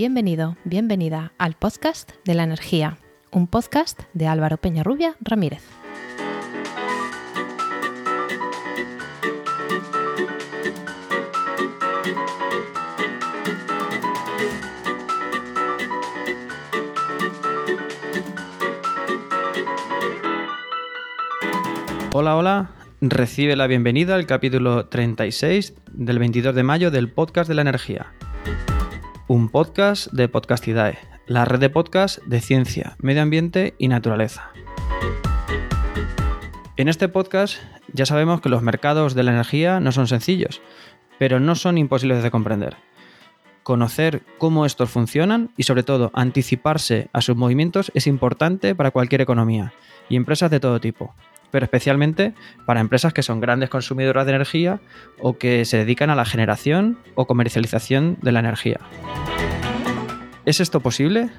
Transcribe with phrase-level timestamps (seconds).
[0.00, 2.96] Bienvenido, bienvenida al podcast de la energía,
[3.32, 5.62] un podcast de Álvaro Peñarrubia Ramírez.
[22.14, 22.70] Hola, hola.
[23.02, 28.14] Recibe la bienvenida al capítulo 36 del 22 de mayo del podcast de la energía.
[29.32, 30.98] Un podcast de Podcastidae,
[31.28, 34.50] la red de podcast de ciencia, medio ambiente y naturaleza.
[36.76, 37.58] En este podcast
[37.92, 40.60] ya sabemos que los mercados de la energía no son sencillos,
[41.20, 42.76] pero no son imposibles de comprender.
[43.62, 49.20] Conocer cómo estos funcionan y sobre todo anticiparse a sus movimientos es importante para cualquier
[49.20, 49.72] economía
[50.08, 51.14] y empresas de todo tipo,
[51.50, 52.34] pero especialmente
[52.66, 54.80] para empresas que son grandes consumidoras de energía
[55.18, 58.80] o que se dedican a la generación o comercialización de la energía.
[60.44, 61.30] ¿Es esto posible?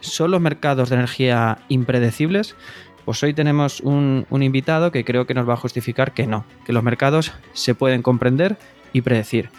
[0.00, 2.56] ¿Son los mercados de energía impredecibles?
[3.04, 6.72] Pues hoy tenemos un, invitado que creo que nos va a justificar que no, que
[6.72, 8.56] los mercados se pueden comprender
[8.92, 9.50] y predecir.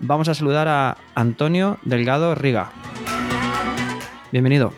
[0.00, 2.70] Vamos a saludar a Antonio Delgado Riga.
[4.30, 4.72] Bienvenido.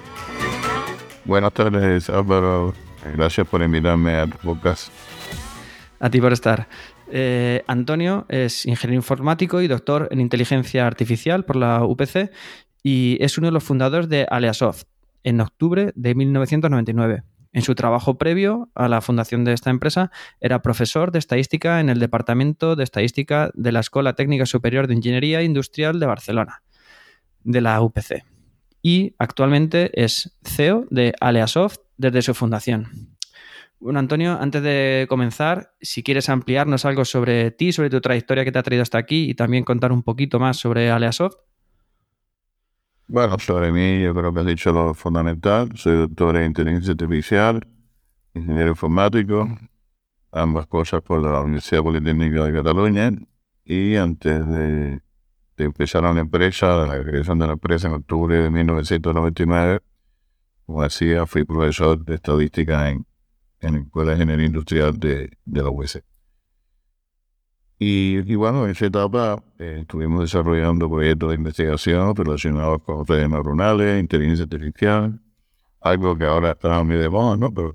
[1.25, 2.75] Buenas tardes, Álvaro.
[3.15, 4.93] Gracias por invitarme a tu podcast.
[5.99, 6.69] A ti por estar.
[7.13, 12.31] Eh, Antonio es ingeniero informático y doctor en inteligencia artificial por la UPC
[12.83, 14.85] y es uno de los fundadores de Aleasoft
[15.25, 17.25] en octubre de 1999.
[17.53, 21.89] En su trabajo previo a la fundación de esta empresa, era profesor de estadística en
[21.89, 26.63] el Departamento de Estadística de la Escuela Técnica Superior de Ingeniería Industrial de Barcelona,
[27.43, 28.30] de la UPC.
[28.83, 33.17] Y actualmente es CEO de Aleasoft desde su fundación.
[33.79, 38.53] Bueno, Antonio, antes de comenzar, si quieres ampliarnos algo sobre ti, sobre tu trayectoria que
[38.53, 41.37] te ha traído hasta aquí y también contar un poquito más sobre Aleasoft.
[43.07, 45.71] Bueno, sobre mí yo creo que has dicho lo fundamental.
[45.75, 47.67] Soy doctor en inteligencia artificial,
[48.35, 49.49] ingeniero informático,
[50.31, 53.11] ambas cosas por la Universidad Politécnica de Cataluña.
[53.65, 55.01] Y antes de,
[55.65, 59.81] empezar a la empresa, la creación de la empresa en octubre de 1999,
[60.67, 63.07] como decía, fui profesor de estadística en,
[63.61, 66.03] en la Escuela de Ingeniería Industrial de, de la UES.
[67.83, 73.99] Y, bueno, en esa etapa eh, estuvimos desarrollando proyectos de investigación relacionados con redes neuronales,
[73.99, 75.19] inteligencia artificial,
[75.81, 77.51] algo que ahora está muy de moda, ¿no?
[77.55, 77.75] Pero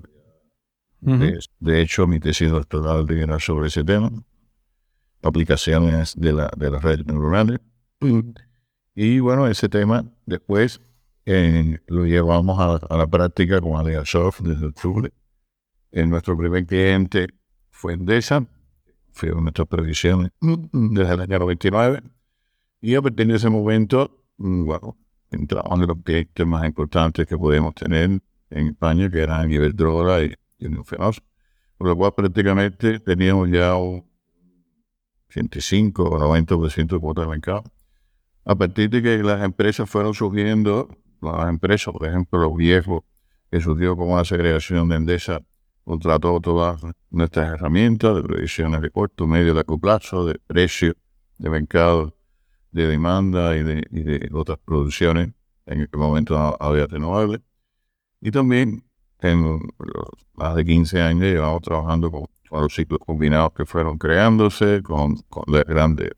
[1.00, 4.12] de, hecho mi tesis doctoral era sobre ese tema,
[5.22, 7.58] aplicaciones de, la, de las redes neuronales.
[8.94, 10.80] Y bueno, ese tema después
[11.24, 15.12] eh, lo llevamos a, la práctica con Soft desde octubre.
[15.92, 17.28] En nuestro primer cliente
[17.70, 18.46] fue Endesa,
[19.12, 22.02] fue nuestras previsiones desde el año 99.
[22.80, 24.96] Y a partir de ese momento, mm, bueno,
[25.30, 28.20] entramos en los proyectos más importantes que podíamos tener
[28.50, 31.22] en España, que eran Iberdrola y, y Unión Fenosa.
[31.76, 34.04] Por lo cual prácticamente teníamos ya un
[35.28, 37.64] 105 o 90% de cuota de mercado.
[38.48, 40.88] A partir de que las empresas fueron surgiendo,
[41.20, 43.02] las empresas, por ejemplo, los viejos,
[43.50, 45.42] que surgió como una segregación de Endesa,
[45.84, 46.80] contrató todas
[47.10, 50.94] nuestras herramientas de previsiones de corto, medio, largo plazo, de precio,
[51.38, 52.16] de mercado,
[52.70, 55.30] de demanda y de, otras producciones.
[55.66, 57.40] En aquel momento había renovables.
[58.20, 58.84] Y también
[59.22, 59.60] en
[60.34, 65.16] más de 15 años llevamos trabajando con, los ciclos combinados que fueron creándose, con,
[65.48, 66.10] las grandes,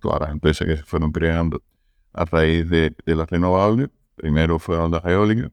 [0.00, 1.62] todas las empresas que se fueron creando
[2.12, 5.52] a raíz de, de las renovables Primero fueron las eólicas.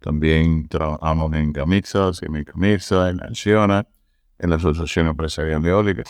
[0.00, 3.86] También trabajamos en Gamixa, en Gamixa, en Acciona,
[4.36, 6.02] en la Asociación Empresarial Eólica.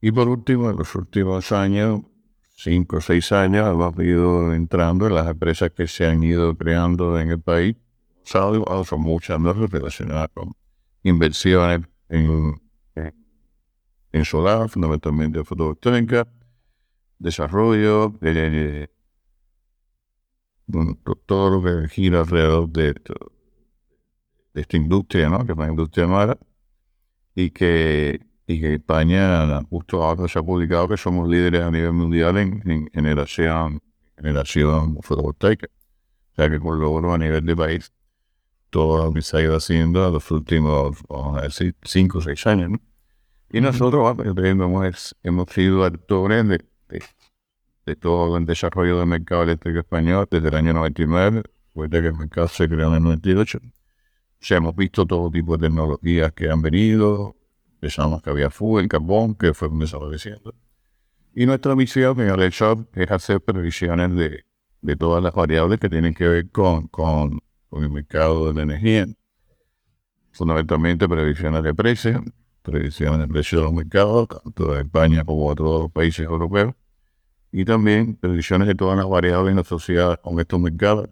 [0.00, 2.00] Y por último, en los últimos años,
[2.56, 7.20] cinco o seis años, hemos ido entrando en las empresas que se han ido creando
[7.20, 7.76] en el país.
[8.24, 8.64] Son
[8.96, 10.52] muchas relacionadas con
[11.02, 12.58] inversiones en,
[14.12, 16.26] en solar, fundamentalmente fotovoltaica,
[17.18, 18.90] desarrollo, de,
[21.26, 22.94] todo lo que gira alrededor de,
[24.54, 25.44] esta industria, ¿no?
[25.44, 26.38] que es una industria nueva,
[27.34, 31.92] y que, y que España justo ahora se ha publicado que somos líderes a nivel
[31.92, 33.80] mundial en, generación,
[34.16, 35.68] generación fotovoltaica.
[36.32, 37.92] O sea que por logro a nivel de país,
[38.70, 42.20] todo lo que se ha ido haciendo en los últimos, vamos a decir, cinco o
[42.22, 42.78] seis años.
[43.52, 46.64] Y nosotros hemos, hemos sido actores de,
[47.84, 52.06] de todo el desarrollo del mercado eléctrico español desde el año 99, después de que
[52.08, 53.58] el mercado se creó en el 98.
[53.58, 53.68] O
[54.38, 57.36] sea, hemos visto todo tipo de tecnologías que han venido,
[57.80, 60.54] pensamos que había fuego, el carbón, que fue desapareciendo.
[61.34, 66.14] Y nuestra misión en el shop es hacer previsiones de, todas las variables que tienen
[66.14, 66.88] que ver con
[67.72, 69.06] el mercado de la energía.
[70.30, 72.22] Fundamentalmente previsiones de precios,
[72.62, 76.74] previsiones de precios de los mercados, tanto de España como de todos los países europeos,
[77.52, 81.08] y también previsiones de todas las variables asociadas con estos mercados,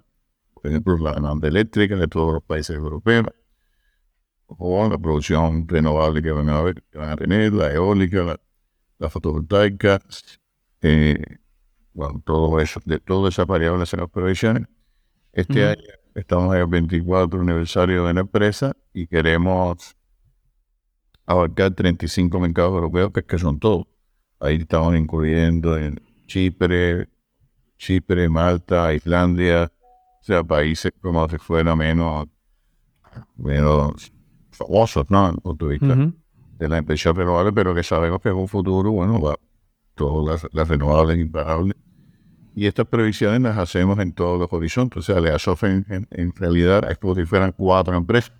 [0.54, 3.26] por ejemplo, la demanda eléctrica de todos los países europeos,
[4.46, 8.38] o la producción renovable que van a, ver, que van a tener, la eólica,
[8.98, 10.00] la, fotovoltaica,
[10.82, 11.22] eh,
[11.92, 14.68] bueno, todo eso, de todas esas variables en las previsiones.
[15.32, 15.82] Este año
[16.14, 19.97] estamos en el 24 aniversario de la empresa y queremos
[21.28, 23.86] abarcar 35 mercados europeos, que, es que son todos.
[24.40, 27.08] Ahí estamos incluyendo en Chipre,
[27.76, 29.70] Chipre, Malta, Islandia,
[30.20, 32.26] o sea, países como si fuera menos,
[33.36, 34.12] menos
[34.50, 35.28] famosos, ¿no?
[35.28, 36.12] Desde punto de vista
[36.58, 39.36] de la inversión renovable, pero que sabemos que en un futuro, bueno, va,
[39.94, 41.76] todas las, renovables imparables.
[42.54, 44.98] Y estas previsiones las hacemos en todos los horizontes.
[44.98, 48.32] O sea, le asocian en, realidad es como si fueran cuatro empresas.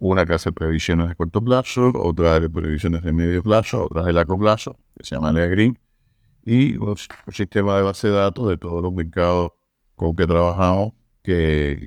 [0.00, 4.12] Una que hace previsiones de corto plazo, otra de previsiones de medio plazo, otra de
[4.12, 5.78] largo plazo, que se llama Lea Green,
[6.44, 6.96] y un,
[7.32, 9.52] sistema de base de datos de todos los mercados
[9.94, 11.86] con que trabajamos, que,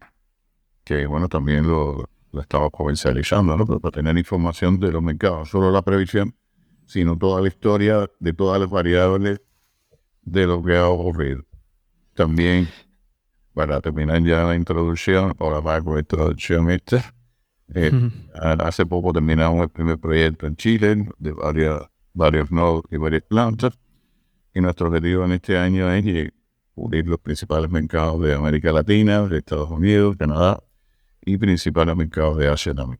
[0.83, 3.65] que bueno, también lo, lo estamos comercializando, ¿no?
[3.65, 6.35] para tener información de los mercados, no solo la previsión,
[6.85, 9.41] sino toda la historia de todas las variables
[10.21, 11.43] de lo que ha ocurrido.
[12.13, 12.67] También,
[13.53, 17.13] para terminar ya la introducción, ahora va con la introducción esta,
[17.75, 17.91] eh,
[18.59, 21.81] hace poco terminamos el primer proyecto en Chile, de varias,
[22.13, 23.77] varios nodos y varias plantas,
[24.53, 26.31] y nuestro objetivo en este año es
[26.75, 30.61] cubrir los principales mercados de América Latina, de Estados Unidos, Canadá,
[31.25, 32.99] y principales mercados de Asia también.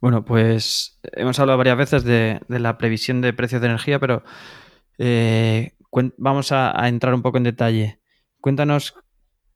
[0.00, 4.24] Bueno, pues hemos hablado varias veces de, la previsión de precios de energía, pero
[4.96, 5.72] eh,
[6.16, 8.00] vamos a, entrar un poco en detalle.
[8.40, 8.94] Cuéntanos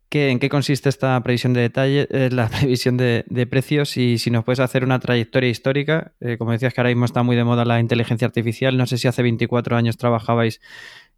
[0.09, 4.31] qué, en qué consiste esta previsión de detalle, eh, la previsión de, precios y si
[4.31, 6.13] nos puedes hacer una trayectoria histórica.
[6.21, 8.99] Eh, como decías que ahora mismo está muy de moda la inteligencia artificial, no sé
[8.99, 10.61] si hace 24 años trabajabais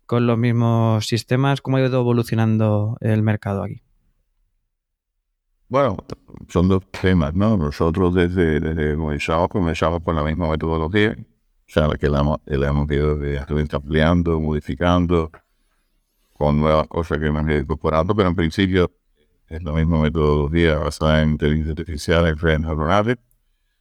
[0.06, 3.82] con los mismos sistemas, ¿cómo ha ido evolucionando el mercado aquí?
[5.68, 5.98] Bueno,
[6.48, 7.56] son dos temas, ¿no?
[7.56, 12.40] Nosotros desde, desde comenzamos, comenzamos con la misma metodología, o sea, la que la hemos,
[12.46, 13.20] hemos ido
[13.72, 15.30] ampliando, modificando,
[16.40, 18.90] con nuevas cosas que hemos ido incorporando, pero en principio
[19.48, 23.16] es la misma metodología basada en inteligencia artificial, en redes neuronales.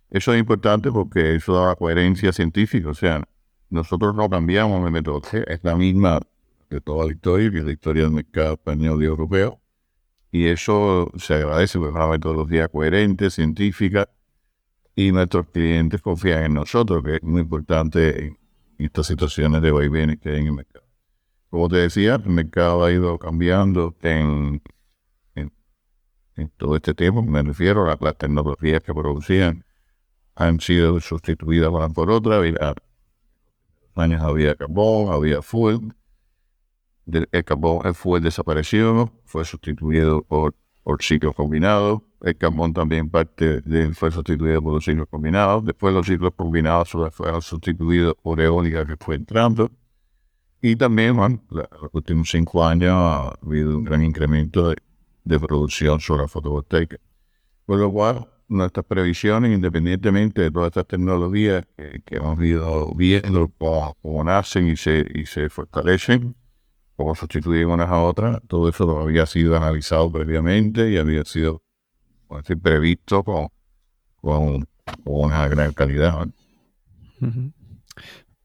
[0.09, 3.23] Eso es importante porque eso da coherencia científica, o sea,
[3.69, 6.19] nosotros no cambiamos la metodología, es la misma
[6.69, 9.59] de toda la historia, que es la historia del mercado español y europeo
[10.31, 14.09] y eso se agradece porque es una metodología coherente, científica,
[14.95, 18.37] y nuestros clientes confían en nosotros, que es muy importante en
[18.77, 20.88] estas situaciones de vaivenes que hay en el mercado.
[21.49, 24.61] Como te decía, el mercado ha ido cambiando en,
[26.57, 29.65] todo este tiempo, me refiero a las, tecnologías que producían
[30.35, 32.37] han sido sustituidas una por otra.
[32.37, 32.73] Había,
[33.95, 35.93] años había carbón, había fuel,
[37.05, 42.01] el carbón fue desaparecido, fue sustituido por, por ciclos combinados.
[42.21, 45.65] El carbón también parte de, fue sustituido por los ciclos combinados.
[45.65, 49.71] Después los ciclos combinados fueron sustituidos por eólica que fue entrando.
[50.61, 56.23] Y también, bueno, los últimos cinco años ha habido un gran incremento de, producción sobre
[56.23, 56.97] la fotovoltaica.
[57.65, 64.23] Por lo cual, nuestras previsiones, independientemente de todas estas tecnologías que, hemos ido viendo cómo,
[64.23, 66.35] nacen y se, y se fortalecen,
[66.95, 71.61] cómo sustituir unas a otras, todo eso había sido analizado previamente y había sido
[72.61, 73.47] previsto con,
[74.19, 74.67] con,
[75.05, 76.27] una gran calidad.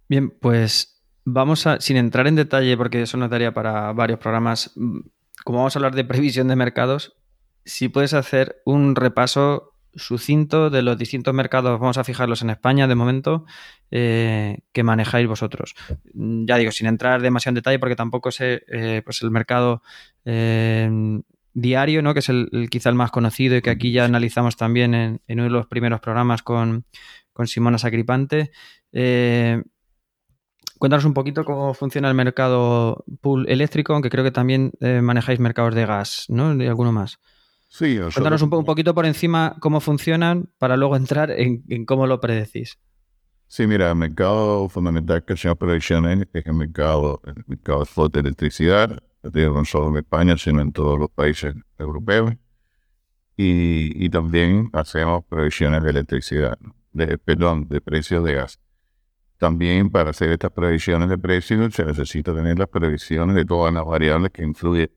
[0.09, 0.94] Bien, pues
[1.25, 4.75] vamos a, sin entrar en detalle, porque eso nos daría para varios programas,
[5.45, 7.17] como vamos a hablar de previsión de mercados,
[7.65, 12.87] si puedes hacer un repaso sucinto de los distintos mercados, vamos a fijarlos en España
[12.87, 13.47] de momento,
[13.91, 15.75] eh, que manejáis vosotros.
[16.13, 19.83] Ya digo, sin entrar demasiado en detalle, porque tampoco sé eh, pues el mercado
[20.25, 20.91] eh,
[21.53, 22.13] diario, ¿no?
[22.13, 25.45] que es el, quizá el más conocido y que aquí ya analizamos también en, uno
[25.45, 26.85] de los primeros programas con,
[27.47, 28.51] Simona Sacripante.
[30.79, 35.75] Cuéntanos un poquito cómo funciona el mercado pool eléctrico, aunque creo que también manejáis mercados
[35.75, 36.55] de gas, ¿no?
[36.55, 37.19] Y alguno más.
[37.69, 42.21] Sí, Cuéntanos un, un, poquito por encima cómo funcionan para luego entrar en, cómo lo
[42.21, 42.79] predecís.
[43.49, 49.03] Sí, mira, el mercado fundamental que se predicciones es el mercado, el mercado de electricidad,
[49.23, 52.35] no solo en España, sino en todos los países europeos.
[53.37, 56.57] Y, también hacemos predicciones de electricidad,
[56.93, 58.61] de, perdón, de precios de gas.
[59.45, 63.85] También para hacer estas previsiones de precios se necesita tener las previsiones de todas las
[63.85, 64.91] variables que influyen.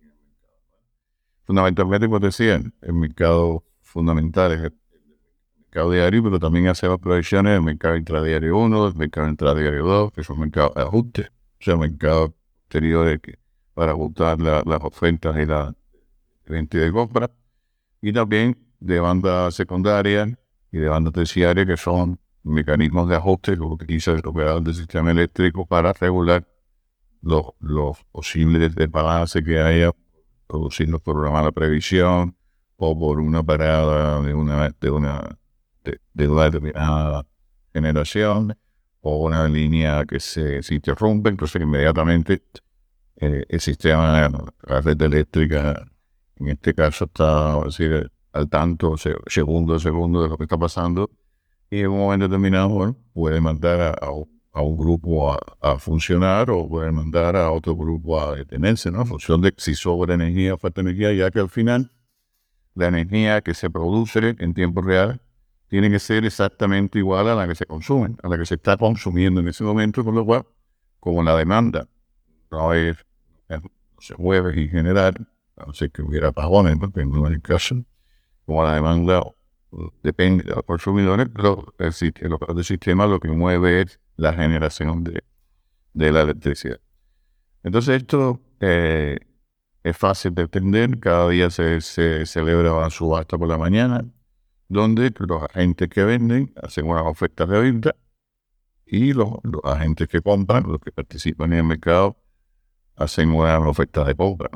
[1.43, 4.73] Fundamentalmente, como decía, el mercado fundamental es el
[5.65, 10.23] mercado diario, pero también hacemos previsiones del mercado intradiario 1, del mercado intradiario 2, que
[10.23, 13.37] son mercados de ajuste, o sea, mercados exteriores que,
[13.73, 15.75] para ajustar las ofertas y la
[16.45, 17.29] venta de compra,
[18.01, 20.39] y también de banda secundaria
[20.71, 25.11] y de banda terciaria, que son mecanismos de ajuste que utiliza el operador del sistema
[25.11, 26.47] eléctrico para regular
[27.21, 29.91] los, posibles desbalances que haya
[30.47, 32.35] produciendo por una mala previsión
[32.77, 35.37] o por una parada de una, de una,
[35.83, 37.25] de, determinada
[37.73, 38.57] generación
[39.01, 42.43] o una línea que se, interrumpe, entonces inmediatamente
[43.17, 44.29] eh, el sistema,
[44.67, 45.89] la red eléctrica,
[46.37, 47.59] en este caso está
[48.33, 48.95] al tanto,
[49.27, 51.09] segundo a segundo de lo que está pasando
[51.69, 54.11] y en un momento determinado, puede mandar a,
[54.61, 59.01] un grupo a, funcionar o puede mandar a otro grupo a detenerse, ¿no?
[59.01, 61.91] En función de si sobra energía o falta energía, ya que al final
[62.73, 65.21] la energía que se produce en tiempo real
[65.67, 68.77] tiene que ser exactamente igual a la que se consume, a la que se está
[68.77, 70.45] consumiendo en ese momento, con lo cual,
[70.99, 71.87] como la demanda
[72.51, 72.97] no, es,
[73.99, 77.75] se mueve en general, no sé que hubiera apagones, porque no es caso,
[78.45, 79.21] como la demanda
[80.01, 85.23] depende de los consumidores, pero el, el, sistema lo que mueve es la generación de,
[85.93, 86.79] la electricidad.
[87.63, 89.17] Entonces esto eh,
[89.83, 94.05] es fácil de entender, cada día se, celebra una subasta por la mañana,
[94.69, 97.95] donde los agentes que venden hacen una oferta de venta
[98.85, 99.29] y los,
[99.63, 102.17] agentes que compran, los que participan en el mercado,
[102.95, 104.49] hacen una oferta de compra.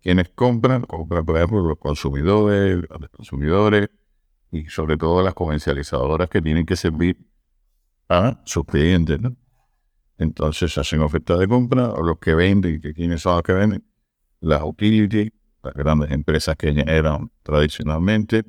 [0.00, 3.90] Quienes compran, compran por ejemplo los consumidores, los consumidores,
[4.50, 7.18] y sobre todo las comercializadoras que tienen que servir
[8.08, 9.20] a sus clientes.
[9.20, 9.36] ¿no?
[10.18, 13.84] Entonces hacen ofertas de compra o los que venden, que quiénes son los que venden,
[14.40, 18.44] las utilities, las grandes empresas que eran tradicionalmente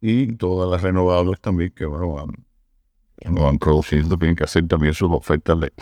[0.00, 5.10] y todas las renovables también que bueno, van, van produciendo, tienen que hacer también sus
[5.10, 5.72] ofertas de,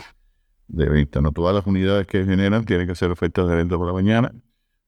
[0.67, 1.21] de venta.
[1.21, 4.33] No todas las unidades que generan tienen que hacer ofertas de venta por la mañana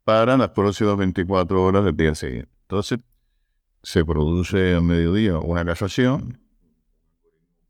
[0.03, 2.51] para las próximas 24 horas del día siguiente.
[2.63, 2.99] Entonces,
[3.83, 6.39] se produce a mediodía una casación,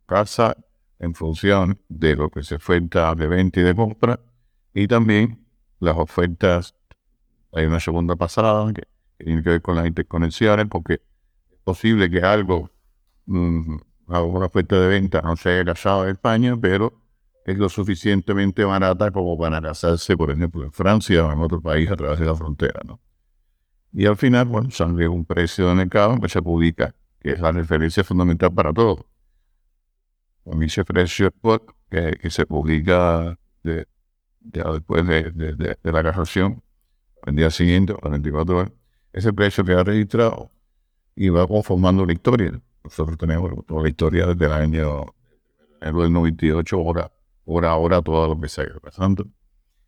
[0.06, 0.58] casa
[1.00, 4.20] en función de lo que se oferta de venta y de compra,
[4.74, 5.46] y también
[5.80, 6.75] las ofertas,
[7.53, 8.84] hay una segunda pasada que,
[9.18, 12.70] tiene que ver con las interconexiones, porque es posible que algo,
[13.25, 13.77] mm,
[14.08, 17.01] alguna oferta de venta no se haya casado en España, pero
[17.46, 21.89] es lo suficientemente barata como para casarse, por ejemplo, en Francia o en otro país
[21.89, 23.00] a través de la frontera, ¿no?
[23.93, 27.51] Y al final, bueno, sale un precio de mercado que se publica, que es la
[27.51, 29.05] referencia fundamental para todo.
[30.43, 33.86] Un ese precio spot que, se publica de,
[34.39, 36.63] después de, la casación,
[37.25, 38.71] el día siguiente, o 24 horas,
[39.13, 40.51] ese precio queda registrado
[41.15, 42.60] y va conformando la historia.
[42.83, 45.05] Nosotros tenemos toda la historia desde el año
[45.81, 47.12] del 98, hora,
[47.45, 49.27] hora a hora, todo lo que se ha pasando.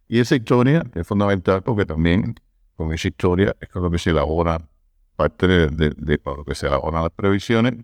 [0.08, 2.36] Y esa historia es fundamental porque también
[2.76, 4.60] con esa historia es con lo que se elabora
[5.16, 7.76] parte de, lo que se elaboran las previsiones,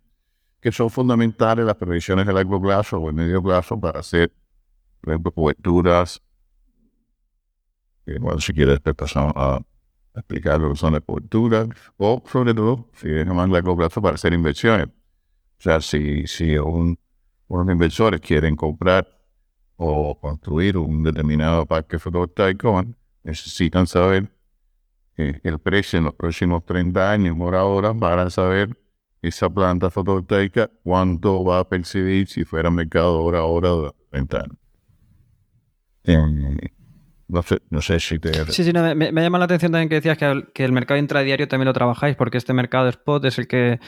[0.59, 4.31] que son fundamentales las previsiones de largo plazo o de medio plazo para hacer,
[5.01, 6.21] por ejemplo, coberturas.
[8.05, 9.59] bueno, si quieres, después a,
[10.15, 11.67] explicar lo que son las coberturas,
[11.97, 14.87] o sobre todo, si es más largo plazo, para hacer inversiones.
[14.87, 16.97] O sea, si, si unos
[17.49, 19.07] inversores quieren comprar
[19.77, 22.83] o construir un determinado parque fotovoltaico,
[23.23, 24.29] necesitan saber
[25.19, 28.77] el precio en los próximos 30 años por ahora para saber
[29.21, 34.57] esa planta fotovoltaica cuánto va a percibir si fuera mercado hora de 30 años.
[36.05, 36.71] Eh,
[37.69, 38.33] no sé, si te...
[38.51, 41.67] Sí, sí, me, me, llama la atención también que decías que el mercado intradiario también
[41.67, 43.79] lo trabajáis, porque este mercado spot es el que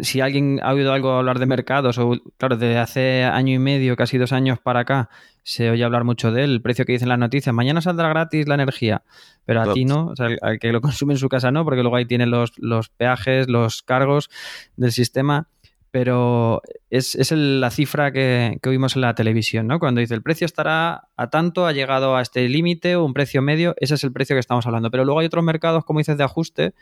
[0.00, 3.94] si alguien ha oído algo hablar de mercados, o claro, desde hace año y medio,
[3.94, 5.08] casi dos años para acá,
[5.44, 8.48] se oye hablar mucho de él, el precio que dicen las noticias, mañana saldrá gratis
[8.48, 9.04] la energía,
[9.44, 11.82] pero a ti no, o sea, al, que lo consume en su casa no, porque
[11.82, 14.30] luego ahí tiene los, los peajes, los cargos
[14.76, 15.48] del sistema,
[15.92, 19.78] pero es, es la cifra que, que, oímos en la televisión, ¿no?
[19.78, 23.42] Cuando dice el precio estará a tanto, ha llegado a este límite o un precio
[23.42, 26.16] medio, ese es el precio que estamos hablando, pero luego hay otros mercados, como dices,
[26.16, 26.74] de ajuste,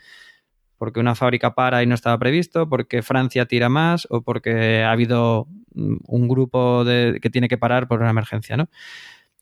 [0.81, 4.91] porque una fábrica para y no estaba previsto, porque Francia tira más o porque ha
[4.91, 8.67] habido mm, un grupo de, que tiene que parar por una emergencia, ¿no?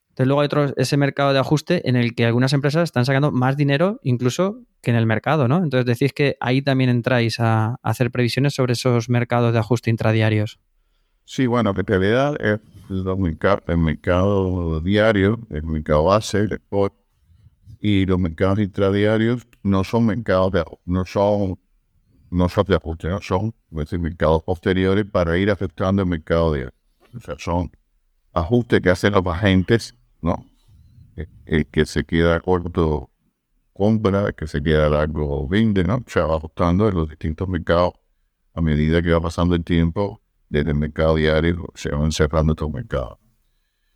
[0.10, 3.32] Entonces luego hay otro, ese mercado de ajuste en el que algunas empresas están sacando
[3.32, 5.64] más dinero incluso que en el mercado, ¿no?
[5.64, 10.60] Entonces decís que ahí también entráis a, hacer previsiones sobre esos mercados de ajuste intradiarios.
[11.24, 12.60] Sí, bueno, vea el,
[13.18, 16.94] mercado, el mercado diario, el mercado base, el spot,
[17.80, 21.60] y los mercados intradiarios no son mercados de, no son
[22.32, 26.74] no son de ajuste, son mercados posteriores para ir afectando el mercado diario.
[27.16, 27.72] O sea, son
[28.34, 30.46] ajustes que hacen los agentes, ¿no?
[31.46, 33.10] El, que se queda corto
[33.74, 36.04] compra, el que se queda largo vende, ¿no?
[36.08, 37.94] Se va ajustando en los distintos mercados
[38.54, 42.72] a medida que va pasando el tiempo desde el mercado diario, se van cerrando estos
[42.72, 43.18] mercados.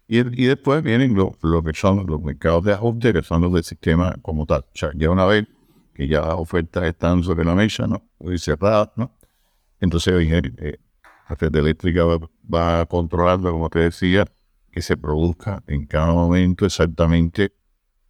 [0.08, 3.54] Y, y después vienen lo, lo, que son los mercados de ajuste, que son los
[3.54, 4.62] del sistema como tal.
[4.62, 5.48] O sea, ya una vez
[5.94, 8.04] que ya las ofertas están sobre la mesa, ¿no?
[8.20, 9.12] Muy cerradas, ¿no?
[9.80, 10.80] Entonces, eh,
[11.30, 12.20] la red eléctrica va,
[12.54, 14.26] va, controlando, como te decía,
[14.72, 17.54] que se produzca en cada momento exactamente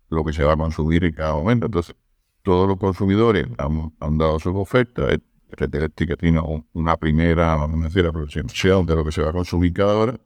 [0.09, 1.65] lo que se va a consumir en cada momento.
[1.65, 1.95] Entonces,
[2.43, 5.09] todos los consumidores han, dado sus ofertas.
[5.09, 6.41] La red eléctrica tiene
[6.73, 10.19] una primera, vamos a decir, aproximación de lo que se va a consumir cada hora.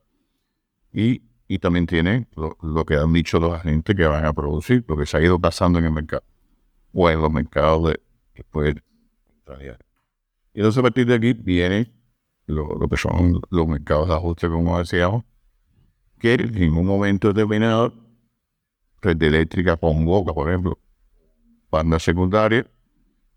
[0.91, 4.83] Y, y también tiene lo, lo que han dicho los agentes que van a producir,
[4.87, 6.23] lo que se ha ido pasando en el mercado
[6.93, 7.99] o en los mercados de,
[8.35, 8.75] después
[10.53, 11.91] Y entonces a partir de aquí viene
[12.47, 15.23] lo, que son los mercados de ajuste, como decíamos,
[16.19, 17.93] que en un momento determinado,
[19.01, 20.79] red eléctrica convoca, por ejemplo,
[21.69, 22.65] banda secundaria,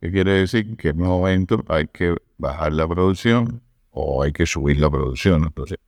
[0.00, 4.46] que quiere decir que en un momento hay que bajar la producción o hay que
[4.46, 5.44] subir la producción.
[5.44, 5.78] Entonces,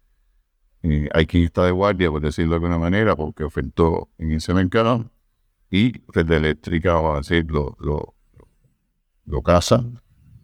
[0.82, 4.52] eh, hay que estar de guardia, por decirlo de alguna manera, porque ofertó en ese
[4.52, 5.10] mercado
[5.70, 8.14] y Red Eléctrica, vamos a decir, lo, lo,
[9.24, 9.84] lo casa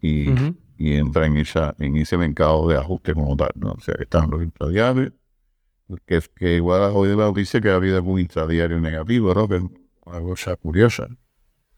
[0.01, 0.29] y,
[0.77, 3.51] y, entra en, esa, en ese mercado de ajuste como tal.
[3.55, 3.73] ¿no?
[3.73, 5.11] O sea, están los intradiarios,
[6.05, 9.47] que, que igual hoy dice que ha habido algún intradiario negativo, ¿no?
[9.47, 9.63] que es
[10.05, 11.07] una cosa curiosa.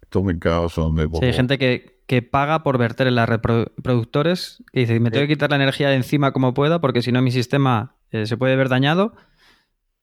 [0.01, 1.09] Estos mercados son de...
[1.11, 3.39] Sí, hay gente que, que paga por verter en la red
[3.81, 7.11] productores, que dice, me tengo que quitar la energía de encima como pueda, porque si
[7.11, 9.13] no mi sistema eh, se puede ver dañado,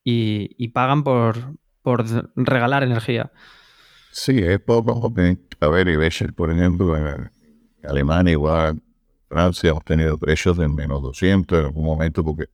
[0.04, 1.36] y, pagan por,
[1.82, 3.30] por regalar energía.
[4.10, 5.12] Sí, es poco.
[5.60, 7.30] A ver, y veces, por ejemplo, en
[7.84, 8.80] Alemania, igual,
[9.28, 12.48] Francia, hemos tenido precios de menos 200 en algún momento porque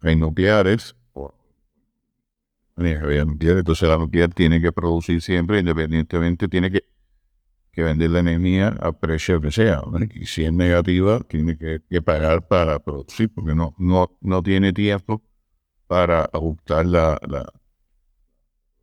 [0.00, 0.94] hay nucleares.
[2.76, 6.84] Entonces la nuclear tiene que producir siempre, independientemente, tiene que,
[7.72, 9.82] que vender la energía a precio que sea.
[10.14, 15.22] Y si es negativa, tiene que, pagar para producir, porque no, no, no tiene tiempo
[15.86, 17.52] para ajustar la, la,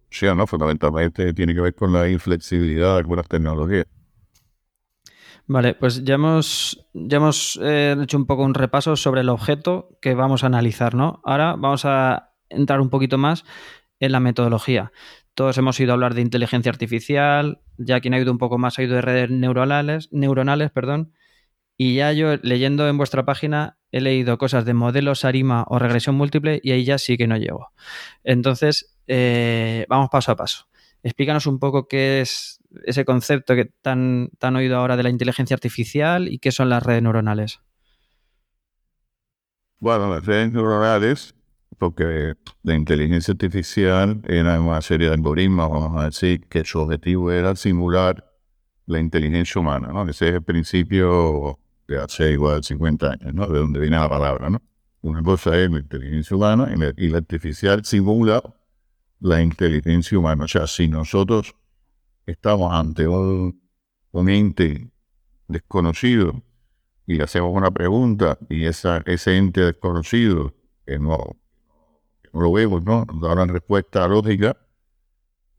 [0.10, 3.86] Sí, no, fundamentalmente tiene que ver con la inflexibilidad de algunas tecnologías.
[5.46, 9.98] Vale, pues ya hemos, ya hemos eh, hecho un poco un repaso sobre el objeto
[10.02, 11.22] que vamos a analizar, ¿no?
[11.24, 13.46] Ahora vamos a entrar un poquito más
[14.00, 14.92] en la metodología.
[15.38, 18.82] Todos hemos a hablar de inteligencia artificial, ya quien ha ido un poco más ha
[18.82, 21.14] ido de redes neuronales, neuronales, perdón,
[21.78, 26.16] y ya yo leyendo en vuestra página he leído cosas de modelos ARIMA o regresión
[26.16, 27.68] múltiple y ahí ya sí que no llego.
[28.24, 30.70] Entonces, eh, vamos paso a paso.
[31.04, 35.54] Explícanos un poco qué es ese concepto que tan, tan oído ahora de la inteligencia
[35.54, 37.60] artificial y qué son las redes neuronales.
[39.78, 41.36] Bueno, las redes neuronales,
[41.78, 47.32] porque la inteligencia artificial era una serie de algoritmos, vamos a decir, que su objetivo
[47.32, 48.32] era simular
[48.88, 50.10] la inteligencia humana, ¿no?
[50.10, 53.48] Ese es el principio de hace igual 50 años, ¿no?
[53.48, 54.62] De donde viene la palabra, ¿no?
[55.02, 58.42] Una cosa es la inteligencia humana y la artificial simula
[59.20, 60.46] la inteligencia humana.
[60.46, 61.56] O sea, si nosotros
[62.26, 63.62] estamos ante un,
[64.14, 64.92] ente
[65.48, 66.44] desconocido
[67.06, 71.38] y le hacemos una pregunta y esa, ese ente desconocido, que no,
[72.42, 73.06] lo vemos, ¿no?
[73.06, 74.58] Nos da una respuesta lógica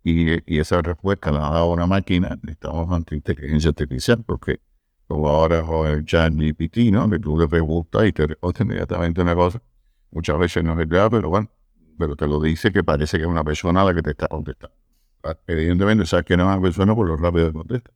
[0.03, 4.61] y, esa respuesta la da una máquina, estamos ante inteligencia artificial porque
[5.07, 7.09] como ahora con el chat GPT, ¿no?
[7.09, 9.63] Que tú le preguntas y te responde inmediatamente una cosa.
[10.11, 11.51] Muchas veces no es verdad, pero bueno,
[11.99, 14.77] pero te lo dice que parece que es una persona la que te está contestando.
[15.25, 17.91] Ah, evidentemente sabes que no es una persona por lo rápido que contesta.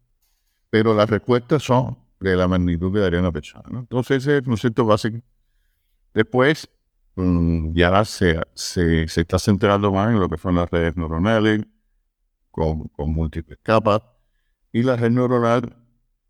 [0.70, 3.64] Pero las respuestas son de la magnitud que daría una persona.
[3.78, 5.18] Entonces ese es el concepto básico.
[6.14, 6.68] Después
[7.16, 11.62] mm, ya se, se, se, está centrando más en lo que son las redes neuronales
[12.51, 14.03] con, con múltiples capas.
[14.72, 15.77] Y la red neuronal,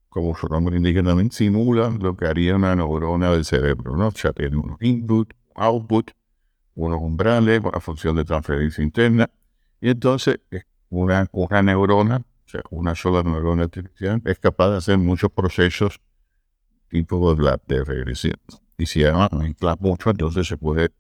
[0.09, 3.97] como su nombre indica también, simula lo que haría una neurona del cerebro.
[3.97, 4.09] ¿no?
[4.09, 6.11] O sea, tiene unos input, output,
[6.75, 9.31] unos umbrales, una función de transferencia interna,
[9.81, 10.41] y entonces
[10.91, 16.01] una, una neurona, o sea, una sola neurona artificial, es capaz de hacer muchos procesos
[16.89, 18.37] tipo de, de regresión.
[18.83, 20.91] Y si además mezcla mucho, entonces se puede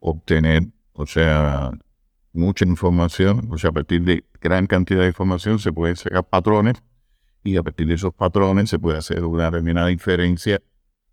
[0.00, 1.70] obtener, o sea,
[2.32, 6.82] mucha información, o sea, a partir de gran cantidad de información se pueden sacar patrones
[7.44, 10.60] y a partir de esos patrones se puede hacer una determinada inferencia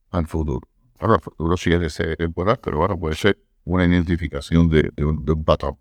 [0.09, 0.67] al futuro.
[0.97, 5.43] Ahora, el futuro sí es de temporal, pero bueno, puede ser una identificación de, un,
[5.43, 5.77] patrón.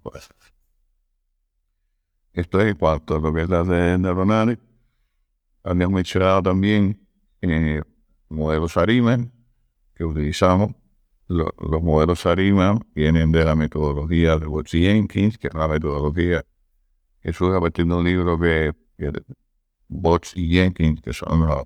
[2.35, 4.59] Esto es en cuanto a lo que es las redes neuronales.
[5.63, 7.01] Habíamos mencionado también
[7.41, 7.81] eh,
[8.29, 9.31] modelos ARIMA
[9.99, 10.75] que utilizamos.
[11.27, 16.43] Los, modelos ARIMA vienen de la metodología de Watts Jenkins, que es la metodología
[17.21, 19.13] que surge a partir de un libro que, que
[20.37, 21.65] y Jenkins, que son los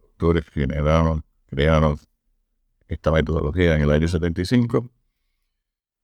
[0.00, 1.98] doctores que generaron, crearon
[2.88, 4.90] esta metodología en el año 75.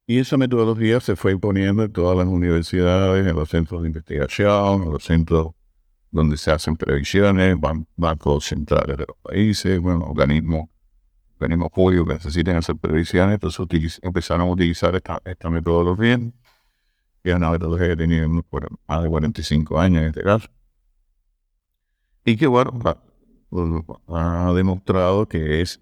[0.07, 4.83] Y esa metodología se fue imponiendo en todas las universidades, en los centros de investigación,
[4.83, 5.53] en los centros
[6.11, 7.57] donde se hacen previsiones,
[7.97, 10.69] bancos centrales de los países, bueno, organismos,
[11.39, 16.19] organismos públicos que necesiten hacer previsiones, entonces empezaron a utilizar esta, esta metodología,
[17.23, 20.49] que es una metodología que tiene más de 45 años en este caso,
[22.25, 22.79] y que bueno,
[24.09, 25.79] ha, demostrado que es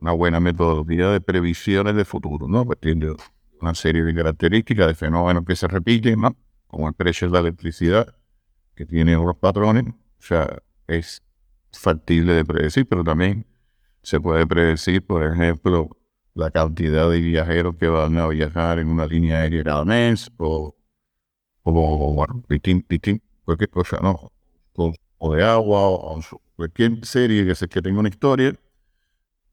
[0.00, 2.64] una buena metodología de previsiones de futuro, ¿no?
[2.64, 3.14] Pues tiene
[3.60, 6.36] una serie de características de fenómenos que se repiten, ¿no?
[6.66, 8.14] Como el precio de la electricidad,
[8.74, 11.22] que tiene unos patrones, o sea, es
[11.72, 13.46] factible de predecir, pero también
[14.02, 15.90] se puede predecir, por ejemplo,
[16.34, 20.74] la cantidad de viajeros que van a viajar en una línea aérea cada mes, o,
[21.62, 24.32] o bueno, distinto, cualquier cosa, ¿no?
[25.20, 26.20] O, de agua, o,
[26.56, 28.54] cualquier serie que, se, que tenga una historia,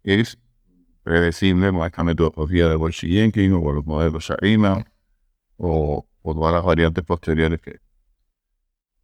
[0.03, 0.37] es
[1.03, 4.85] predecible con esta metodología de Bolsi-Jenkins o los modelos ARIMA
[5.57, 7.79] o, o todas las variantes posteriores que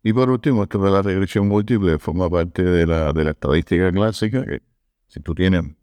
[0.03, 3.91] y por último, esto de la regresión múltiple forma parte de la, de la estadística
[3.91, 4.61] clásica, que
[5.11, 5.75] si tú tienes un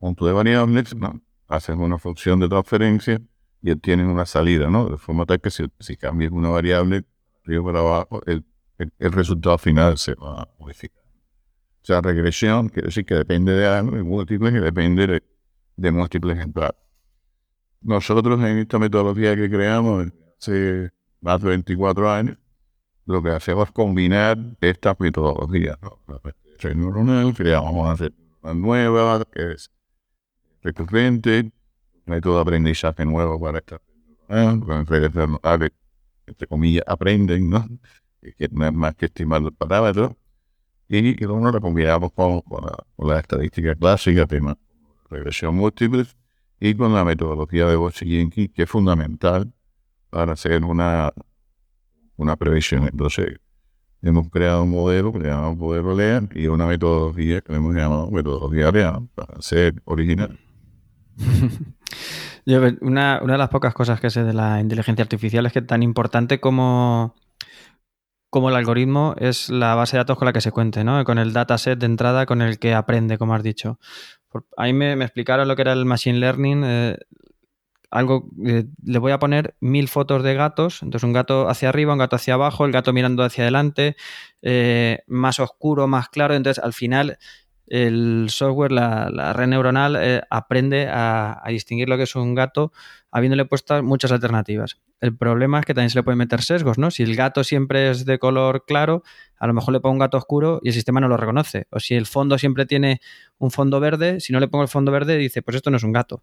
[0.00, 1.20] punto de variables, ¿no?
[1.48, 3.20] haces una función de transferencia
[3.62, 4.88] y obtienes una salida, ¿no?
[4.88, 7.04] De forma tal que si, si cambias una variable
[7.44, 8.44] arriba para abajo, el,
[8.78, 11.02] el, resultado final se va a modificar.
[11.82, 15.22] O sea, regresión quiere decir que depende de algo, y múltiples que depende de,
[15.76, 16.76] de múltiples ejemplares.
[17.82, 20.08] Nosotros en esta metodología que creamos
[20.38, 22.38] hace más de 24 años,
[23.04, 25.78] lo que hacemos es combinar estas metodologías.
[25.82, 26.00] ¿no?
[26.06, 27.96] La neuronal, creamos una
[28.42, 29.70] nueva que es
[30.62, 31.50] recurrente,
[32.06, 33.80] método de aprendizaje nuevo para esta
[34.28, 35.70] con neuronales,
[36.26, 37.66] entre comillas, aprenden, ¿no?
[38.20, 40.12] Que no es más que estimar los parámetros.
[40.88, 42.42] Y que luego lo combinamos con,
[42.98, 44.56] la, estadística clásica, tema
[45.10, 46.06] regresión múltiple,
[46.60, 49.52] y con la metodología de Bosch-Jenkins, que es fundamental
[50.10, 51.12] para hacer una
[52.18, 52.84] una previsión.
[52.84, 53.40] Entonces,
[54.02, 58.10] hemos creado un modelo que le llamamos modelo LEAN y una metodología que hemos llamado
[58.10, 60.38] metodología LEAN para ser original.
[62.80, 66.40] una, de las pocas cosas que sé de la inteligencia artificial es que tan importante
[66.40, 67.14] como,
[68.30, 71.02] como el algoritmo es la base de datos con la que se cuente, ¿no?
[71.04, 73.78] Con el dataset de entrada con el que aprende, como has dicho.
[74.56, 76.62] Ahí me, me explicaron lo que era el machine learning.
[76.64, 76.98] Eh,
[77.90, 81.92] algo, eh, le voy a poner mil fotos de gatos, entonces un gato hacia arriba,
[81.92, 83.96] un gato hacia abajo, el gato mirando hacia adelante,
[84.42, 87.18] eh, más oscuro, más claro, entonces al final
[87.70, 92.72] el software, la, red neuronal, eh, aprende a, distinguir lo que es un gato
[93.10, 94.80] habiéndole puesto muchas alternativas.
[95.00, 96.90] El problema es que también se le puede meter sesgos, ¿no?
[96.90, 99.02] Si el gato siempre es de color claro,
[99.38, 101.66] a lo mejor le pongo un gato oscuro y el sistema no lo reconoce.
[101.70, 103.00] O si el fondo siempre tiene
[103.38, 105.84] un fondo verde, si no le pongo el fondo verde, dice, pues esto no es
[105.84, 106.22] un gato.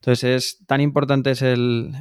[0.00, 1.94] Entonces es tan importante es el,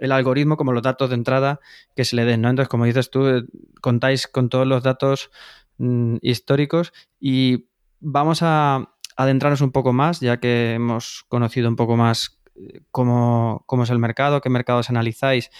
[0.00, 1.60] algoritmo como los datos de entrada
[1.94, 2.50] que se le den, ¿no?
[2.50, 3.44] Entonces, como dices tú, eh,
[3.80, 5.30] contáis con todos los datos
[5.78, 7.68] mm, históricos y
[8.00, 13.64] vamos a adentrarnos un poco más, ya que hemos conocido un poco más eh, cómo,
[13.82, 15.50] es el mercado, qué mercados analizáis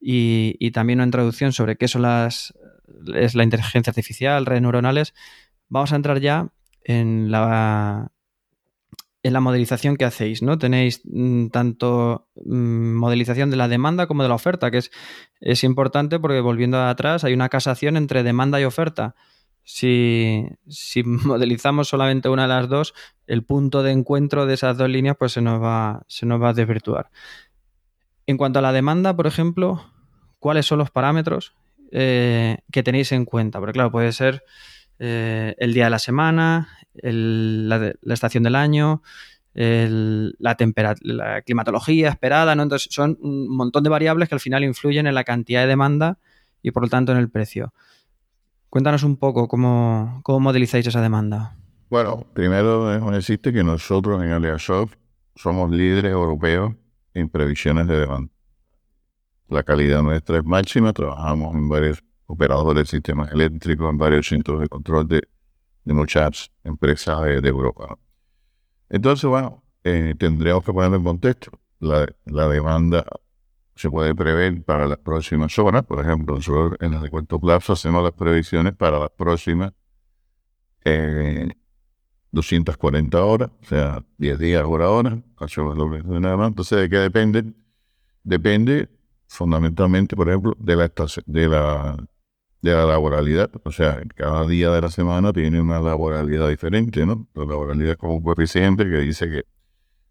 [0.00, 2.54] y, y, también una introducción sobre qué son las
[3.14, 5.14] es la inteligencia artificial, redes neuronales.
[5.68, 6.48] Vamos a entrar ya
[6.82, 8.10] en la,
[9.22, 10.58] en la modelización que hacéis, ¿no?
[10.58, 14.90] Tenéis mm, tanto mm, modelización de la demanda como de la oferta, que es,
[15.40, 19.16] es importante porque volviendo atrás hay una casación entre demanda y oferta.
[19.64, 22.94] Si, si, modelizamos solamente una de las dos,
[23.26, 26.50] el punto de encuentro de esas dos líneas pues se nos va, se nos va
[26.50, 27.10] a desvirtuar.
[28.26, 29.84] En cuanto a la demanda, por ejemplo,
[30.38, 31.54] ¿cuáles son los parámetros
[31.90, 33.58] eh, que tenéis en cuenta?
[33.58, 34.44] Porque claro, puede ser
[34.98, 39.02] eh, el día de la semana, la, estación del año,
[39.54, 40.56] la,
[41.00, 42.62] la climatología esperada, ¿no?
[42.62, 46.18] Entonces son un montón de variables que al final influyen en la cantidad de demanda
[46.62, 47.72] y por lo tanto en el precio.
[48.70, 51.56] Cuéntanos un poco cómo, cómo modelizáis esa demanda.
[51.88, 54.94] Bueno, primero déjame decirte que nosotros en Aliasoft
[55.34, 56.74] somos líderes europeos
[57.14, 58.32] en previsiones de demanda.
[59.48, 64.60] La calidad nuestra es máxima, trabajamos en varios operadores de sistemas eléctricos, en varios centros
[64.60, 65.22] de control de,
[65.84, 67.98] de muchas empresas de, Europa.
[68.90, 71.50] Entonces, bueno, eh, tendríamos que poner en contexto.
[71.80, 72.06] La,
[72.48, 73.04] demanda
[73.74, 75.84] se puede prever para las próximas horas.
[75.84, 79.72] Por ejemplo, nosotros en el de corto plazo hacemos las previsiones para las próximas
[80.84, 81.48] eh,
[82.32, 85.22] 240 horas, o sea, 10 días por hora.
[85.40, 87.54] Entonces, ¿de qué depende?
[88.22, 88.90] Depende
[89.28, 90.92] fundamentalmente, por ejemplo, de la,
[91.26, 91.96] de la,
[92.62, 93.50] de la laboralidad.
[93.64, 97.28] O sea, cada día de la semana tiene una laboralidad diferente, ¿no?
[97.34, 99.44] La laboralidad es como un coeficiente que dice que,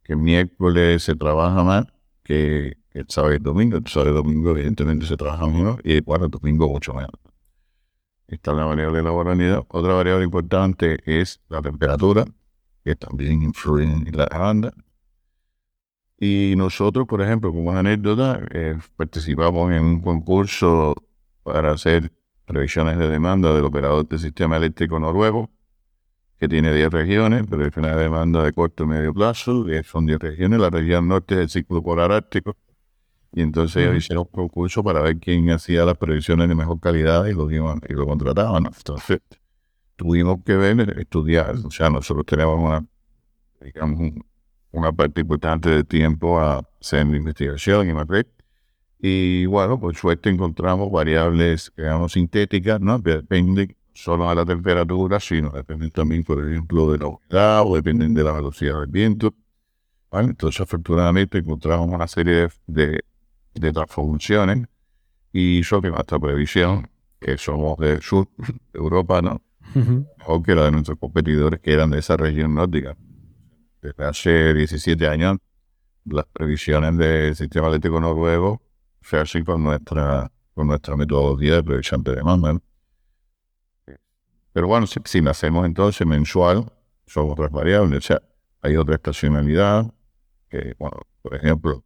[0.04, 1.88] que miércoles se trabaja más
[2.24, 3.78] que, el sábado y el domingo.
[3.78, 7.12] El sábado y el domingo, evidentemente, se trabaja menos y bueno, el domingo mucho menos.
[8.28, 9.64] Esta es la variable de laboralidad.
[9.70, 12.26] Otra variable importante es la temperatura,
[12.84, 14.74] que también influye en la demanda.
[16.20, 20.96] Y nosotros, por ejemplo, como anécdota, eh, participamos en un concurso
[21.44, 22.12] para hacer
[22.48, 25.52] previsiones de demanda del operador del sistema eléctrico noruego,
[26.40, 30.20] que tiene 10 regiones, pero es una demanda de corto y medio plazo, son 10
[30.20, 32.56] regiones, la región norte es el ciclo polar ártico,
[33.34, 37.26] y entonces ellos hicieron un concurso para ver quién hacía las previsiones de mejor calidad
[37.26, 38.66] y lo, y lo contrataban.
[38.66, 39.20] Entonces
[39.98, 42.86] tuvimos que ver, estudiar, o sea, nosotros tenemos una,
[43.60, 44.14] digamos,
[44.72, 48.08] una parte importante de tiempo a hacer investigación y más
[49.00, 52.98] y bueno, por suerte encontramos variables, digamos, sintéticas, ¿no?
[52.98, 58.14] Dependen solo de la temperatura, sino dependen también, por ejemplo, de la humedad o dependen
[58.14, 59.34] de la velocidad del viento.
[60.12, 63.04] entonces, afortunadamente, encontramos una serie de,
[63.54, 64.68] de, transformaciones
[65.32, 69.42] y eso que nuestra previsión, que somos del sur de Europa, ¿no?
[70.26, 72.98] O que la de nuestros competidores que eran de esa región nórdica.
[73.82, 75.38] Desde hace 17 años,
[76.06, 78.62] las previsiones del sistema eléctrico noruego
[79.12, 82.60] así con nuestra, con nuestra metodología de previsión de demanda.
[84.54, 86.72] Pero bueno, si, si hacemos entonces mensual,
[87.06, 88.00] son otras variables.
[88.00, 88.22] O sea,
[88.62, 89.86] hay otra estacionalidad,
[90.50, 91.84] que, bueno, por ejemplo,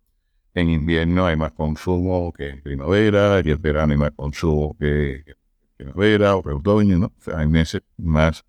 [0.53, 5.15] en invierno hay más consumo que en primavera, y en verano hay más consumo que,
[5.17, 5.35] en
[5.77, 7.05] primavera o que en otoño, ¿no?
[7.07, 8.43] O sea, hay meses más,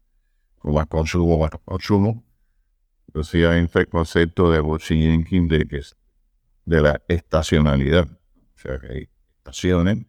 [0.59, 2.25] con más consumo, más consumo.
[3.09, 5.85] Entonces hay un concepto de Bosch-Jenkins de,
[6.65, 8.09] de la estacionalidad
[8.63, 10.07] sea, que hay estaciones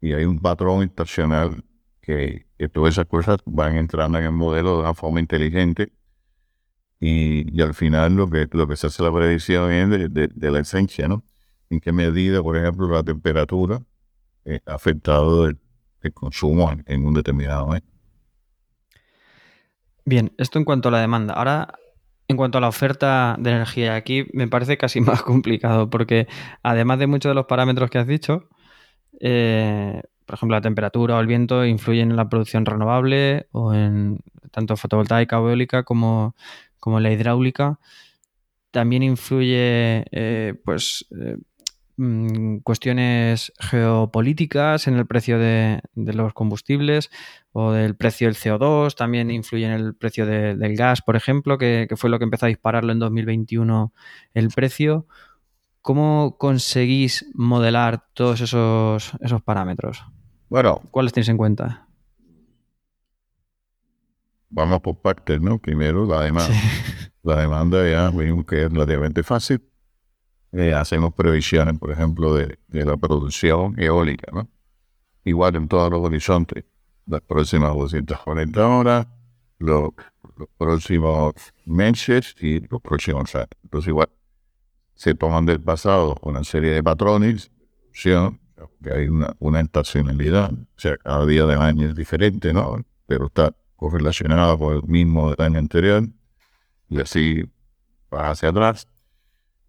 [0.00, 1.64] y hay un patrón estacional
[2.00, 5.92] que, todas esas cosas van entrando en el modelo de una forma inteligente
[7.00, 11.08] y, al final lo que, lo que se hace la predicción es de, la esencia,
[11.08, 11.24] ¿no?
[11.68, 13.82] En qué medida, por ejemplo, la temperatura
[14.66, 15.58] ha afectado el,
[16.14, 17.88] consumo en, un determinado momento.
[20.04, 21.34] Bien, esto en cuanto a la demanda.
[21.34, 21.74] Ahora
[22.28, 26.26] en cuanto a la oferta de energía, aquí me parece casi más complicado porque
[26.62, 28.48] además de muchos de los parámetros que has dicho,
[29.20, 34.18] eh, por ejemplo, la temperatura o el viento influyen en la producción renovable o en
[34.50, 36.34] tanto fotovoltaica o eólica como,
[36.80, 37.78] como la hidráulica.
[38.72, 41.38] También influye eh, pues eh,
[41.98, 47.10] Mm, cuestiones geopolíticas en el precio de, los combustibles
[47.52, 51.88] o del precio del CO2, también influye en el precio del gas, por ejemplo, que,
[51.96, 53.94] fue lo que empezó a dispararlo en 2021
[54.34, 55.06] el precio.
[55.80, 60.04] ¿Cómo conseguís modelar todos esos, esos parámetros?
[60.50, 61.88] Bueno, ¿cuáles tenéis en cuenta?
[64.50, 65.58] Vamos por partes, ¿no?
[65.58, 66.54] Primero la demanda.
[67.22, 69.60] La demanda ya vimos que es relativamente fácil
[70.52, 74.48] eh, hacemos previsiones, por ejemplo, de, la producción eólica, ¿no?
[75.24, 76.64] Igual en todos los horizontes,
[77.06, 79.06] las próximas 240 horas,
[79.58, 79.90] los,
[80.58, 81.32] próximos
[81.64, 83.48] meses y los próximos años.
[83.62, 84.08] Entonces, igual,
[84.94, 87.50] se toman del pasado una serie de patrones,
[88.02, 92.84] que hay una, una estacionalidad, o sea, cada día del año es diferente, ¿no?
[93.06, 96.06] Pero está correlacionado con el mismo del año anterior,
[96.88, 97.44] y así
[98.12, 98.88] va hacia atrás.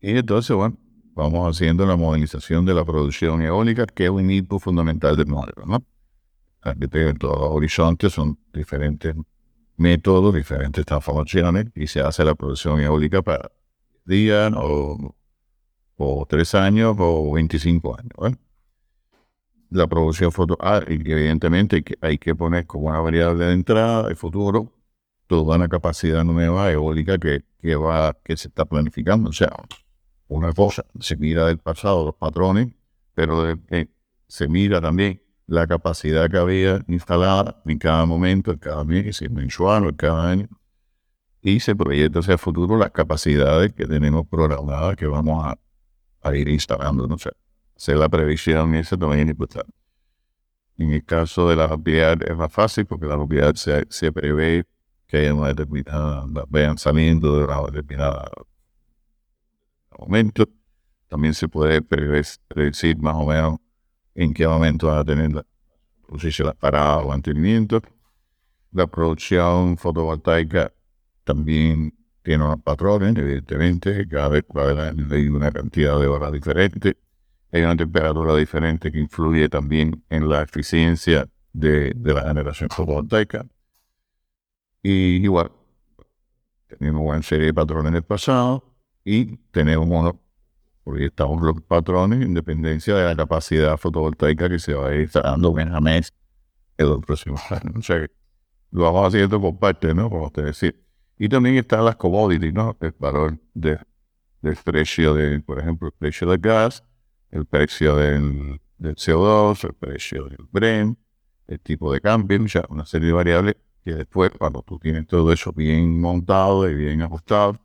[0.02, 0.78] Y entonces, bueno,
[1.16, 5.66] vamos haciendo la modernización de la producción eólica, que es un hito fundamental del modelo,
[5.66, 5.84] ¿no?
[6.64, 9.16] En todos los horizontes son diferentes
[9.78, 13.52] métodos, diferentes transformaciones, y se hace la producción eólica para
[14.06, 15.16] días o,
[15.98, 18.38] o tres años o 25 años.
[19.70, 24.72] La producción foto, ah, evidentemente hay que, poner como una variable de entrada de futuro
[25.28, 29.30] toda una capacidad nueva eólica que, que, va, que se está planificando.
[29.30, 29.52] O sea,
[30.28, 32.74] una cosa, se mira del pasado los patrones,
[33.13, 33.44] pero
[34.28, 39.34] se mira también la capacidad que había instalada en cada momento, en cada mes, en
[39.34, 40.48] mensual o en cada año,
[41.42, 45.58] y se proyecta hacia el futuro las capacidades que tenemos programadas que vamos a,
[46.36, 47.08] ir instalando.
[47.08, 47.18] ¿no?
[47.18, 47.32] sé
[47.78, 49.72] hacer la previsión esa también es importante.
[50.78, 54.66] En el caso de la propiedad es más fácil porque la propiedad se, se prevé
[55.08, 58.30] que hay una determinada, vean saliendo de una determinada
[59.98, 60.46] momento.
[61.08, 63.58] También se puede predecir más o menos
[64.16, 65.46] en qué momento van a tener la
[66.08, 67.82] posición parada o mantenimiento.
[68.72, 70.74] La producción fotovoltaica
[71.24, 76.98] también tiene unos patrones, evidentemente, cada vez va a haber una cantidad de horas diferente.
[77.52, 83.46] Hay una temperatura diferente que influye también en la eficiencia de, la generación fotovoltaica.
[84.84, 85.52] Y igual,
[86.68, 88.67] tenemos una serie de patrones en el pasado
[89.08, 90.15] y tenemos unos
[90.84, 95.54] proyectamos los patrones en dependencia de la capacidad fotovoltaica que se va a ir instalando
[95.54, 96.13] mes a mes
[96.78, 97.78] en los próximos años.
[97.78, 98.06] O sea,
[98.72, 100.10] lo vamos haciendo por parte, ¿no?
[100.10, 100.84] Como usted decir.
[101.17, 102.76] Y también están las commodities, ¿no?
[102.82, 103.80] El valor de,
[104.41, 106.84] del precio de, por ejemplo, el precio del gas,
[107.32, 111.00] el precio del, del CO2, el precio del Brent,
[111.48, 115.32] el tipo de cambio, ya una serie de variables que después, cuando tú tienes todo
[115.32, 117.58] eso bien montado y bien ajustado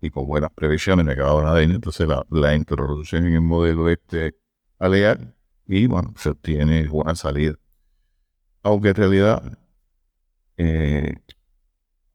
[0.00, 3.88] y con buenas previsiones de cada una de entonces la, la introducción en el modelo
[3.88, 4.36] este
[4.78, 5.34] alear
[5.66, 7.54] y bueno, se obtiene buena salida.
[8.62, 9.58] Aunque en realidad
[10.56, 11.14] eh,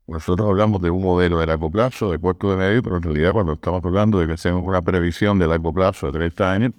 [0.07, 3.31] nosotros hablamos de un modelo de largo plazo, de corto de medio, pero en realidad
[3.31, 6.71] cuando estamos hablando de que hacemos una previsión de largo plazo de 30 años,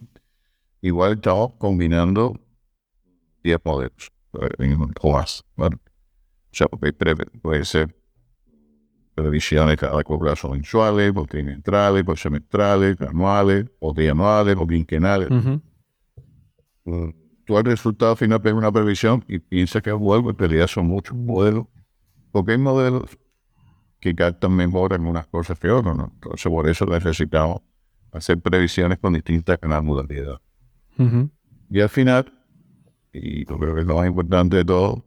[0.82, 2.38] igual estamos combinando
[3.42, 4.10] 10 modelos
[5.00, 5.44] o más.
[5.56, 5.70] O
[6.50, 7.94] sea, puede ser
[9.14, 15.30] previsiones a largo plazo mensuales, o trimestrales, o semestrales, anuales, o trianuales, o quinquenales.
[16.84, 17.08] Mm,
[17.44, 20.86] tú al resultado final ves una previsión y piensas que es bueno, en realidad son
[20.86, 21.66] muchos modelos
[22.34, 23.16] porque hay modelos
[24.00, 26.10] que captan mejor en unas cosas que otras, ¿no?
[26.12, 27.62] Entonces, por eso necesitamos
[28.10, 30.40] hacer previsiones con distintas modalidades.
[31.70, 32.32] Y al final,
[33.12, 35.04] y yo creo que es lo más importante de todo,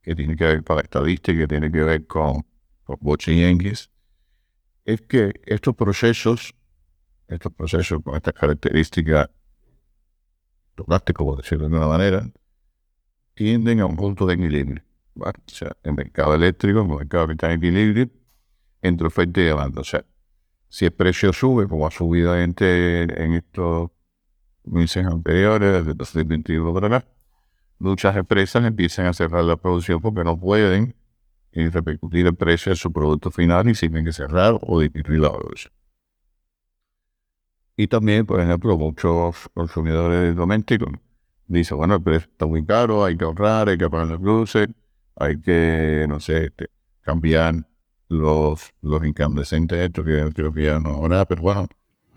[0.00, 2.46] que tiene que ver con la estadística, que tiene que ver con,
[2.84, 3.90] con Yankees,
[4.84, 6.54] es que estos procesos,
[7.28, 9.30] estos procesos con estas características
[11.14, 12.30] como decirlo de una manera,
[13.34, 14.82] tienden a un punto de equilibrio.
[15.16, 18.10] O sea, el mercado eléctrico, el mercado que está en equilibrio,
[18.80, 19.80] entre oferta y demanda.
[19.80, 20.04] O sea,
[20.68, 23.90] si el precio sube, como ha subido en, en estos
[24.64, 27.06] meses anteriores, desde 2021 para acá,
[27.78, 30.94] muchas empresas empiezan a cerrar la producción porque no pueden
[31.52, 35.32] eh, repercutir el precio de su producto final y tienen que cerrar o disminuir la
[35.32, 35.72] producción.
[37.76, 40.92] Y también, por ejemplo, muchos consumidores domésticos
[41.46, 44.68] dicen, bueno, el precio está muy caro, hay que ahorrar, hay que apagar las luces,
[45.16, 47.66] hay que, no sé, este, cambiar
[48.08, 51.68] los, los incandescentes estos, que creo que ya no ahora, pero bueno,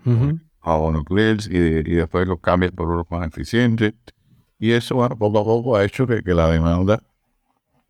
[0.04, 3.94] uh y, y, después los cambias por unos más eficientes.
[4.58, 7.02] Y eso, bueno, poco a poco ha hecho que, que la demanda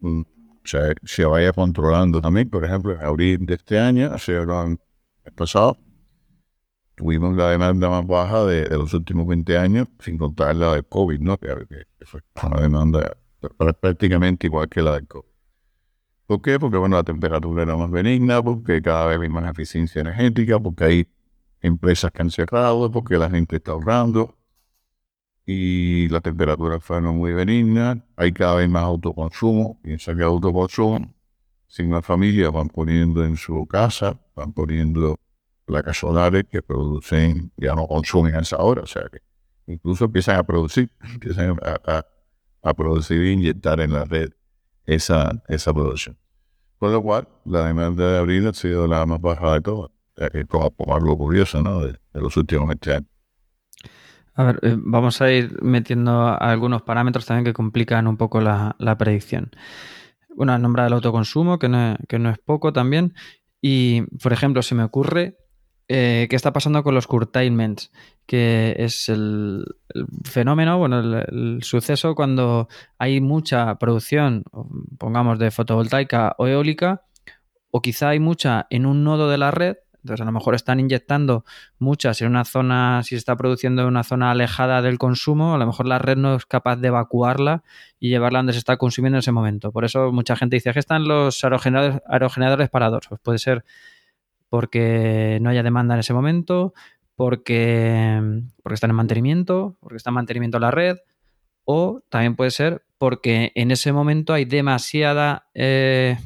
[0.00, 0.22] mm,
[0.66, 2.50] se, se, vaya controlando también.
[2.50, 4.78] Por ejemplo, en abril de este año, hace el
[5.34, 5.78] pasado,
[6.94, 11.20] tuvimos la demanda más baja de, los últimos 20 años, sin contar la de COVID,
[11.20, 11.38] ¿no?
[11.38, 11.54] Que
[12.04, 13.16] fue una demanda
[13.80, 15.28] prácticamente igual que la del COVID.
[16.26, 16.58] ¿Por qué?
[16.58, 20.84] Porque bueno, la temperatura era más benigna, porque cada vez hay más eficiencia energética, porque
[20.84, 21.08] hay
[21.60, 24.35] empresas que han cerrado, porque la gente está ahorrando
[25.46, 31.14] y la temperatura fue muy benigna, hay cada vez más autoconsumo, piensa que autoconsumo,
[31.68, 35.16] sin las familias van poniendo en su casa, van poniendo
[35.64, 39.20] placas solares que producen, ya no consumen a esa hora, o sea que
[39.72, 42.04] incluso empiezan a producir, empiezan a
[42.66, 44.30] a producir e inyectar en la red
[44.86, 46.18] esa, esa producción.
[46.78, 49.90] Con lo cual, la demanda de abril ha sido la más baja de todas,
[50.48, 51.80] como, algo curioso ¿no?
[51.80, 53.10] de, los últimos 20 años.
[54.36, 58.76] A ver, eh, vamos a ir metiendo algunos parámetros también que complican un poco la,
[58.98, 59.50] predicción.
[60.34, 63.14] Bueno, has nombrado el autoconsumo, que no, es poco también.
[63.62, 65.38] Y, por ejemplo, se me ocurre
[65.88, 67.90] eh, qué está pasando con los curtailments,
[68.26, 69.64] que es el,
[70.24, 72.68] fenómeno, bueno, el, suceso cuando
[72.98, 74.44] hay mucha producción,
[74.98, 77.06] pongamos, de fotovoltaica o eólica,
[77.70, 79.76] o quizá hay mucha en un nodo de la red,
[80.06, 81.44] entonces a lo mejor están inyectando
[81.78, 85.58] muchas en una zona, si se está produciendo en una zona alejada del consumo, a
[85.58, 87.64] lo mejor la red no es capaz de evacuarla
[87.98, 89.72] y llevarla donde se está consumiendo en ese momento.
[89.72, 93.06] Por eso mucha gente dice que están los aerogeneradores, aerogeneradores parados.
[93.08, 93.64] Pues puede ser
[94.48, 96.72] porque no haya demanda en ese momento,
[97.16, 100.98] porque, porque están en mantenimiento, porque está en mantenimiento la red,
[101.64, 106.16] o también puede ser porque en ese momento hay demasiada eh,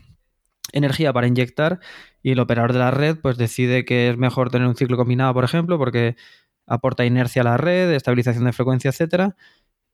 [0.73, 1.81] energía para inyectar
[2.23, 5.35] y el operador de la red pues decide que es mejor tener un ciclo combinado,
[5.35, 6.17] por ejemplo, porque
[6.67, 9.37] aporta inercia a la red, estabilización de frecuencia, etcétera,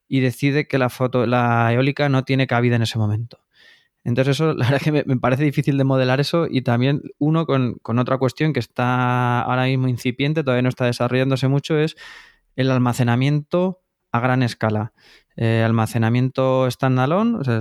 [0.09, 3.39] y decide que la foto, la eólica no tiene cabida en ese momento.
[4.05, 7.45] Entonces eso, la verdad es que me, parece difícil de modelar eso y también uno
[7.47, 11.97] con, con, otra cuestión que está ahora mismo incipiente, todavía no está desarrollándose mucho, es
[12.55, 14.93] el almacenamiento a gran escala.
[15.39, 17.61] Eh, almacenamiento standalone, o sea,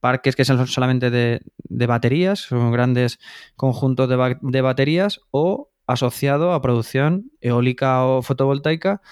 [0.00, 1.40] parques que son solamente de,
[1.86, 3.18] baterías, son grandes
[3.54, 9.02] conjuntos de, baterías, o asociado a producción eólica o fotovoltaica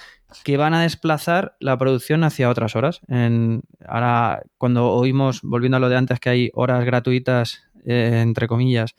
[0.45, 3.01] que van a desplazar la producción hacia otras horas.
[3.87, 8.95] ahora, cuando oímos, volviendo a lo de antes, que hay horas gratuitas, eh, entre comillas,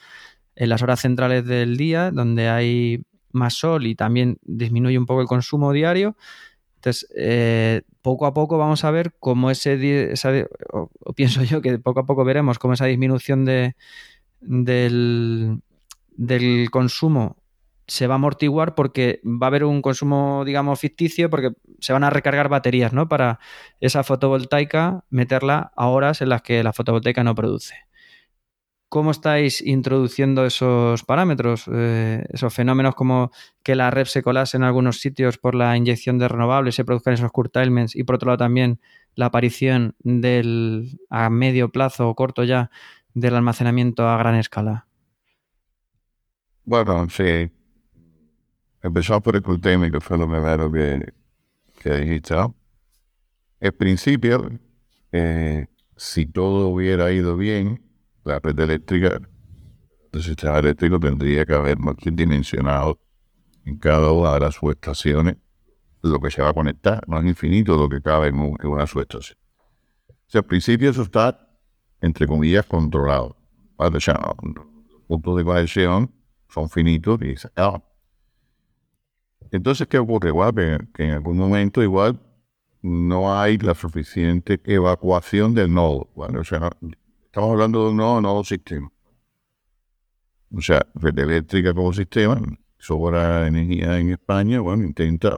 [0.55, 5.21] en las horas centrales del día, donde hay más sol y también disminuye un poco
[5.21, 6.17] el consumo diario,
[6.75, 10.09] entonces, eh, poco a poco vamos a ver cómo ese,
[10.71, 13.75] o, pienso yo que poco a poco veremos cómo esa disminución de,
[14.41, 15.61] del,
[16.71, 17.37] consumo
[17.87, 22.03] se va a amortiguar porque va a haber un consumo, digamos, ficticio, porque se van
[22.03, 23.09] a recargar baterías, ¿no?
[23.09, 23.39] Para
[23.81, 27.75] esa fotovoltaica meterla a horas en las que la fotovoltaica no produce.
[28.91, 33.31] ¿Cómo estáis introduciendo esos parámetros, eh, esos fenómenos como
[33.63, 37.13] que la red se colase en algunos sitios por la inyección de renovables, se produzcan
[37.13, 38.81] esos curtailments y por otro lado también
[39.15, 42.69] la aparición del a medio plazo o corto ya
[43.13, 44.87] del almacenamiento a gran escala?
[46.65, 47.49] Bueno, sí.
[48.83, 51.13] Empezamos por el curtailment, que fue lo primero que,
[51.81, 52.35] que dijiste.
[53.61, 54.51] En principio,
[55.13, 57.90] eh, si todo hubiera ido bien,
[58.23, 59.19] la red eléctrica,
[60.11, 61.77] el sistema eléctrico tendría que haber
[62.11, 62.99] dimensionado
[63.65, 65.37] en cada una de las subestaciones
[66.01, 67.03] lo que se va a conectar.
[67.07, 69.37] No es infinito lo que cabe en, una subestación.
[70.09, 71.47] O sea, al principio eso está,
[72.01, 73.37] entre comillas, controlado.
[73.77, 76.11] O sea, los puntos de conexión
[76.49, 77.49] son finitos y se
[79.51, 80.29] Entonces, ¿qué ocurre?
[80.29, 80.53] Igual
[80.93, 82.19] que, en algún momento igual
[82.81, 86.09] no hay la suficiente evacuación del nodo.
[86.15, 86.71] o sea,
[87.31, 88.91] Estamos hablando de un nuevo, nuevo sistema.
[90.53, 92.37] O sea, red eléctrica como sistema,
[92.77, 95.37] sobra energía en España, bueno, intenta,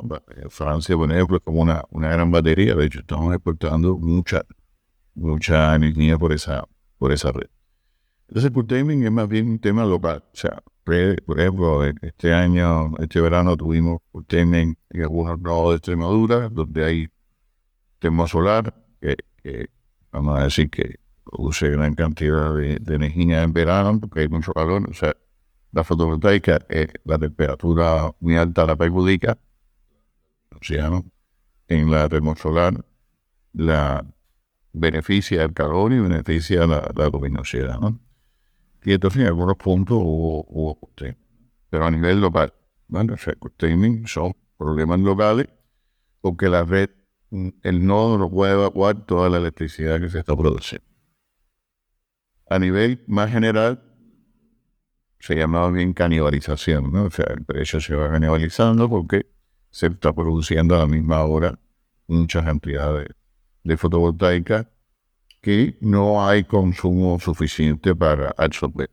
[0.50, 4.42] Francia, por ejemplo, como una, una gran batería, de hecho, estamos exportando mucha,
[5.14, 6.68] mucha energía por esa,
[6.98, 7.48] por esa red.
[8.28, 10.24] Entonces, el curtailment es más bien un tema local.
[10.34, 16.50] O sea, por ejemplo, este año, este verano tuvimos curtailment en algunos nodos de Extremadura,
[16.50, 17.08] donde hay
[18.00, 19.70] tema solar, que
[20.12, 24.90] vamos a decir que produce gran cantidad de, energía en verano porque hay mucho calor.
[24.90, 25.16] O sea,
[25.72, 29.38] la fotovoltaica, es la temperatura muy alta la perjudica,
[30.60, 31.06] océano,
[31.68, 32.86] en la termosolar
[33.54, 34.06] la
[34.74, 37.80] beneficia el calor y beneficia la, la luminosidad.
[37.80, 38.00] ¿no?
[38.84, 40.80] Y entonces en algunos puntos hubo, hubo
[41.70, 42.54] Pero a nivel local,
[42.88, 43.14] ¿vale?
[43.14, 43.34] o sea,
[44.06, 45.48] son problemas locales
[46.22, 46.90] porque la red,
[47.64, 50.93] el nodo no puede evacuar toda la electricidad que se está produciendo
[52.48, 53.82] a nivel más general,
[55.20, 57.06] se llamaba bien canibalización, ¿no?
[57.06, 59.26] O sea, el precio se va canibalizando porque
[59.70, 61.58] se está produciendo a la misma hora
[62.08, 63.08] muchas cantidades
[63.64, 64.70] de fotovoltaica
[65.42, 68.90] que no hay consumo suficiente para absorber.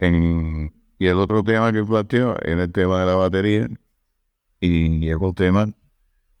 [0.00, 3.68] y el otro tema que planteo es el tema de la batería
[4.60, 5.66] y es un tema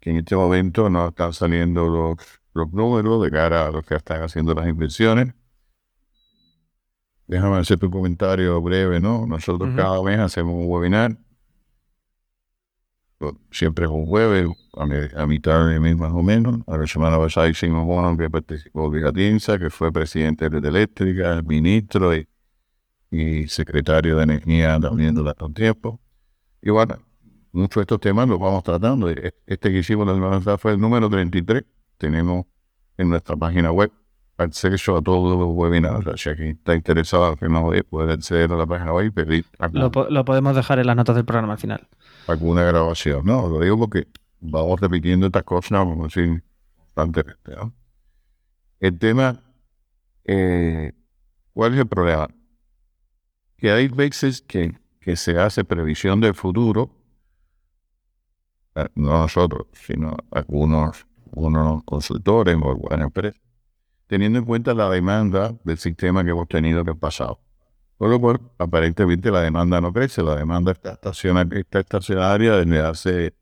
[0.00, 3.94] que en este momento no están saliendo los, los números de cara a los que
[3.94, 5.34] están haciendo las inversiones
[7.26, 9.26] Déjame hacer tu comentario breve, ¿no?
[9.26, 11.16] Nosotros cada vez hacemos un webinar.
[13.50, 16.60] Siempre es un jueves, a, mitad de mes más o menos.
[16.68, 20.64] A la semana pasada hicimos uno que participó de Gatinza, que fue presidente de Red
[20.66, 26.00] Eléctrica, ministro y, secretario de Energía también durante un tiempo.
[26.62, 26.98] Y bueno,
[27.52, 29.10] muchos de estos temas los vamos tratando.
[29.10, 31.64] E, este que hicimos la semana pasada fue el número 33.
[31.98, 32.46] Tenemos
[32.98, 33.92] en nuestra página web
[34.38, 36.06] acceso a todos los webinars.
[36.06, 39.44] O sea, que está interesado que no puede acceder a la página web y pedir.
[39.72, 41.88] Lo, lo, podemos dejar en las notas del programa al final.
[42.26, 43.48] Alguna grabación, ¿no?
[43.48, 44.06] Lo digo porque
[44.40, 46.42] vamos repitiendo estas cosas, vamos a decir,
[46.94, 47.54] constantemente.
[47.54, 47.72] ¿no?
[48.80, 49.42] El tema,
[50.24, 50.92] eh,
[51.52, 52.28] ¿cuál es el problema?
[53.56, 56.90] Que hay veces que, que se hace previsión del futuro,
[58.74, 61.06] eh, no nosotros, sino algunos,
[61.36, 63.40] algunos consultores o algunas empresas
[64.06, 67.40] teniendo en cuenta la demanda del sistema que hemos tenido en el pasado.
[67.96, 72.80] Por lo cual, aparentemente la demanda no crece, la demanda está estacionaria, está estacionaria desde
[72.80, 73.34] hace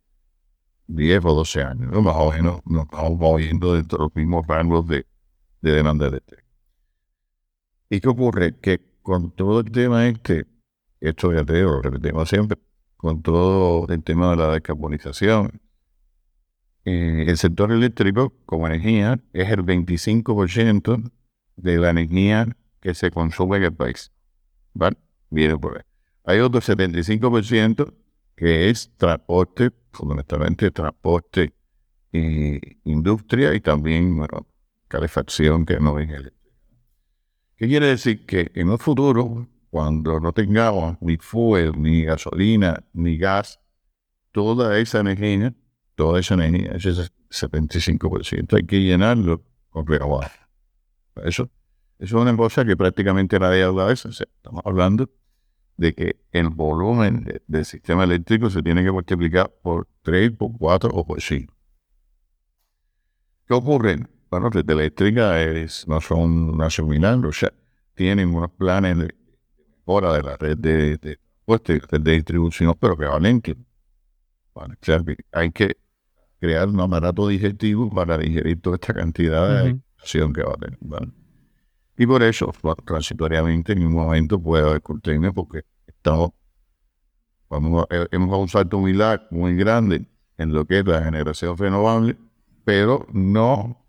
[0.87, 2.03] 10 o 12 años.
[2.03, 5.07] Más o menos nos estamos moviendo dentro de los mismos rangos de,
[5.61, 6.45] demanda eléctrica.
[7.91, 8.59] ¿Y qué ocurre?
[8.61, 10.47] Que con todo el tema este,
[11.01, 12.59] esto ya te digo, lo repetimos siempre,
[12.97, 15.61] con todo el tema de la descarbonización,
[16.85, 21.11] eh, el sector eléctrico como energía es el 25%
[21.57, 24.13] de la energía que se consume en el país.
[24.75, 24.97] ¿Vale?
[25.31, 25.83] Viene por ahí.
[26.25, 27.95] Hay otro 75%
[28.37, 31.55] que es transporte, fundamentalmente transporte
[32.13, 34.47] e industria y también bueno,
[34.89, 36.35] calefacción que no es eléctrica.
[37.57, 38.27] ¿Qué quiere decir?
[38.27, 43.61] Que en un futuro, cuando no tengamos ni fuel, ni gasolina, ni gas,
[44.33, 45.55] toda esa energía,
[45.95, 46.91] toda esa energía, ese
[47.31, 50.31] 75%, hay que llenarlo con renovables.
[51.17, 51.51] Eso,
[51.99, 54.09] eso es una cosa que prácticamente nadie habla de eso.
[54.09, 55.09] estamos hablando
[55.77, 60.91] de que el volumen del sistema eléctrico se tiene que multiplicar por 3, por 4
[60.93, 61.55] o por 5.
[63.47, 63.99] ¿Qué ocurre?
[64.31, 65.35] Bueno, red eléctrica
[65.87, 67.53] no son nacionales, o sea,
[67.95, 69.15] tienen unos planes de
[69.85, 73.57] hora de la red de, de, de distribución, pero que valen que,
[74.55, 75.77] o sea, hay que
[76.45, 80.79] crear un aparato digestivo para digerir toda esta cantidad de acción que va a tener.
[81.97, 82.53] Y por eso,
[82.85, 86.31] transitoriamente, en un momento puede haber cortina porque estamos,
[87.49, 88.95] vamos a, hemos un salto muy,
[89.31, 92.17] muy grande en lo que es la generación renovable,
[92.65, 93.81] pero no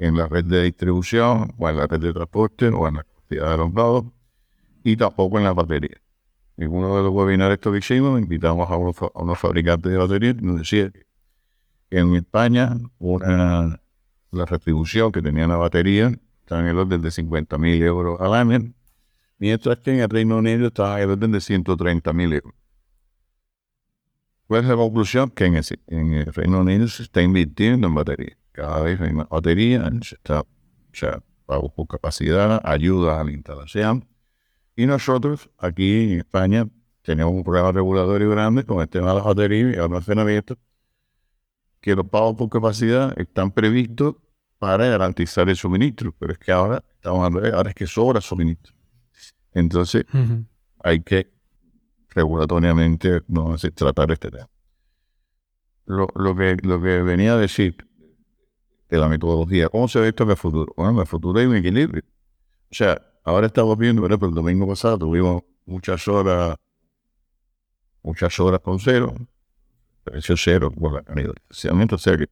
[0.00, 3.50] en la red de distribución, o en la red de transporte, o en la cantidad
[3.50, 4.04] de los lados,
[4.82, 6.00] y tampoco en la batería.
[6.56, 10.58] En uno de los webinars que hicimos, invitamos a unos, fabricantes de baterías y nos
[10.58, 11.02] decían que
[11.90, 13.80] en España una,
[14.30, 18.34] la retribución que tenía la batería estaba en el orden de 50 mil euros al
[18.34, 18.72] año,
[19.38, 22.54] mientras que en el Reino Unido estaba en el orden de 130 mil euros.
[24.46, 25.30] ¿Cuál es la conclusión?
[25.30, 29.28] Que en, en el Reino Unido se está invirtiendo en baterías cada vez hay más
[29.28, 30.44] batería, se está,
[30.92, 34.06] sea, pago por capacidad, ayuda a la instalación.
[34.76, 36.68] Y nosotros aquí en España
[37.02, 40.58] tenemos un programa regulatorio grande con el tema de las baterías y almacenamiento,
[41.80, 44.16] que los pagos por capacidad están previstos
[44.58, 48.74] para garantizar el suministro, pero es que ahora estamos hablando, ahora es que sobra suministro.
[49.52, 50.04] Entonces,
[50.82, 51.32] hay que
[52.10, 54.48] regulatoriamente no tratar este tema.
[55.86, 57.76] Lo, lo, que, lo que venía a decir
[58.88, 59.68] de la metodología.
[59.68, 60.72] ¿Cómo se ve esto en el futuro?
[60.76, 62.02] Bueno, en el futuro hay un equilibrio.
[62.70, 66.56] O sea, ahora estamos viendo, pero el domingo pasado tuvimos muchas horas,
[68.02, 69.14] muchas horas con cero,
[70.10, 71.32] precio cero por la calidad.
[71.48, 72.28] Que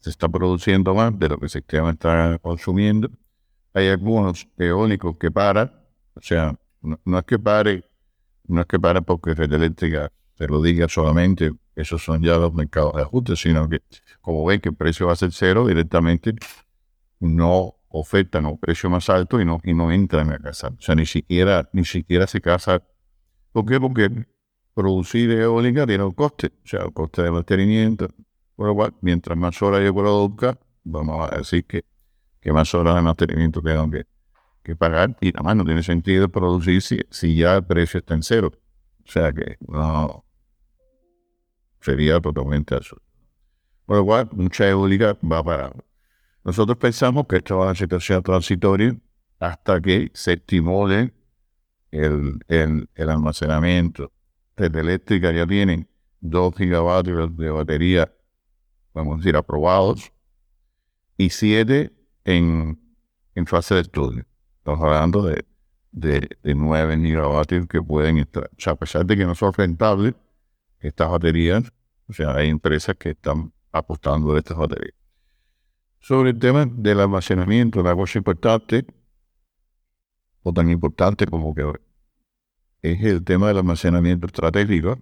[0.00, 3.10] se está produciendo más de lo que sistema está consumiendo.
[3.74, 5.72] Hay algunos eólicos que paran,
[6.14, 7.84] o sea, no, es que pare,
[8.46, 12.54] no es que pare porque red eléctrica se lo diga solamente, esos son ya los
[12.54, 13.82] mercados de ajuste, sino que
[14.20, 16.34] como ven que el precio va a ser cero, directamente
[17.18, 20.68] no ofertan un precio más alto y no, y no entran a casa.
[20.68, 22.82] O sea, ni siquiera, ni siquiera se casa.
[23.52, 23.80] ¿Por qué?
[23.80, 24.26] Porque
[24.78, 28.08] producir eólica tiene un coste, o sea, un coste de mantenimiento.
[28.54, 31.84] Por lo cual, mientras más horas yo produzca, vamos a decir que,
[32.40, 34.06] que más horas de mantenimiento tengo que,
[34.62, 38.14] que pagar y nada más no tiene sentido producir si, si ya el precio está
[38.14, 38.52] en cero.
[39.04, 40.24] O sea que no,
[41.80, 43.02] sería totalmente absurdo.
[43.84, 45.84] Por lo cual, mucha eólica va a parar.
[46.44, 48.96] Nosotros pensamos que esto va a situación transitoria
[49.40, 51.12] hasta que se estimule
[51.90, 54.12] el, el, almacenamiento.
[54.66, 55.88] Eléctrica ya tienen
[56.20, 58.12] 2 gigavatios de batería,
[58.92, 60.12] vamos a decir, aprobados,
[61.16, 61.92] y 7
[62.24, 62.78] en,
[63.34, 64.24] en fase de estudio.
[64.58, 65.44] Estamos hablando de,
[65.92, 68.44] de, de 9 gigavatios que pueden estar.
[68.44, 70.14] O sea, a pesar de que no son rentables,
[70.80, 71.72] estas baterías,
[72.08, 74.94] o sea, hay empresas que están apostando a estas baterías.
[76.00, 78.86] Sobre el tema del almacenamiento, una cosa importante,
[80.42, 81.70] o tan importante como que
[82.82, 84.98] es el tema del almacenamiento estratégico,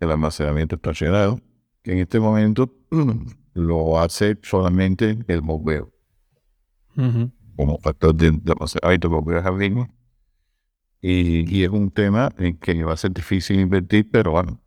[0.00, 1.40] el almacenamiento estacionado,
[1.82, 2.74] que en este momento
[3.54, 5.92] lo hace solamente el bombeo.
[7.56, 9.88] Como factor de, almacenamiento bombeo
[11.00, 14.60] y, y es un tema en que va a ser difícil invertir, pero bueno,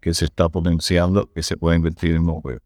[0.00, 2.60] que se está potenciando, que se puede invertir en nuevos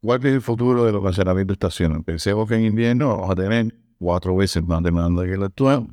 [0.00, 2.04] ¿Cuál es el futuro del almacenamiento estacional?
[2.04, 5.88] Pensemos que en invierno vamos a tener cuatro veces más demanda que el actual.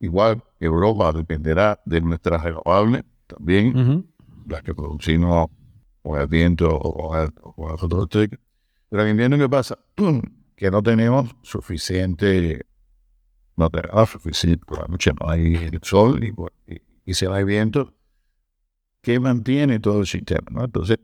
[0.00, 4.06] Igual, Europa dependerá de nuestras renovables también,
[4.48, 5.48] las que producimos
[6.02, 8.38] con el viento o con el fotovoltaica.
[8.88, 9.78] Pero en invierno, ¿qué pasa?
[10.56, 12.66] que no tenemos suficiente,
[13.56, 16.34] no tenemos suficiente, por la noche no hay sol y,
[16.72, 17.94] y, y si no hay viento,
[19.02, 20.46] que mantiene todo el sistema.
[20.50, 20.64] ¿no?
[20.64, 20.98] Entonces,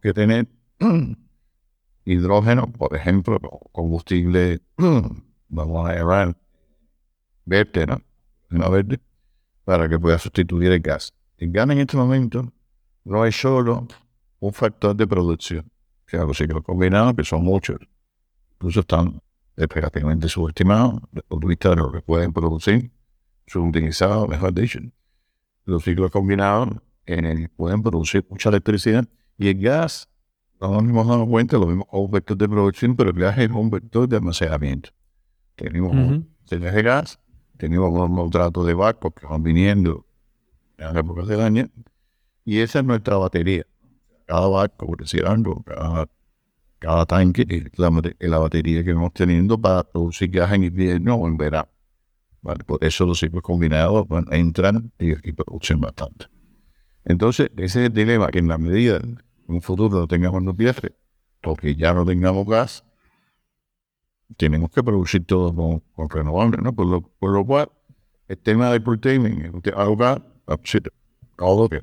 [0.00, 0.46] que tener
[2.04, 3.40] hidrógeno, por ejemplo,
[3.72, 4.60] combustible,
[5.48, 6.36] vamos a llamar
[7.46, 8.02] verde, ¿no?
[8.50, 9.00] Una verde,
[9.64, 11.14] para que pueda sustituir el gas.
[11.38, 12.52] El gas en este momento
[13.04, 13.88] no es solo
[14.40, 15.70] un factor de producción,
[16.06, 17.78] que algo que lo combinamos, que son muchos,
[18.54, 19.20] incluso están
[19.56, 22.90] es prácticamente subestimado desde el punto de vista de lo que pueden producir,
[23.46, 24.78] subutilizados, mejor dicho.
[25.64, 26.68] Los ciclos combinados
[27.06, 30.08] eh, pueden producir mucha electricidad y el gas,
[30.60, 33.38] no nos hemos dado cuenta, lo vimos como un vector de producción, pero el gas
[33.38, 34.90] es un vector de almacenamiento.
[35.54, 37.18] Tenemos un de gas,
[37.56, 40.06] tenemos un trato de barcos que van viniendo
[40.78, 41.68] en las épocas del año,
[42.44, 43.66] y esa es nuestra batería.
[44.26, 45.64] Cada barco, por decir algo,
[46.78, 47.78] cada tanque es
[48.28, 51.68] la, batería que vamos teniendo para producir gas en invierno o en verano.
[52.42, 56.26] Por eso los ciclos combinados entran y, producen bastante.
[57.04, 60.92] Entonces, ese es el dilema, que en la medida en un futuro no tengamos nucleares,
[61.40, 62.84] porque ya no tengamos gas,
[64.36, 65.54] tenemos que producir todo
[65.94, 66.72] con, renovables, ¿no?
[66.72, 67.68] Por lo, por lo, cual,
[68.28, 70.22] el tema del curtailment es un tema
[71.36, 71.82] todo que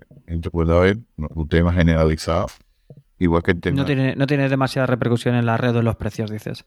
[0.52, 2.48] puede haber un tema generalizado
[3.20, 6.66] Igual que No tiene, no tiene demasiada repercusión en la red de los precios, dices.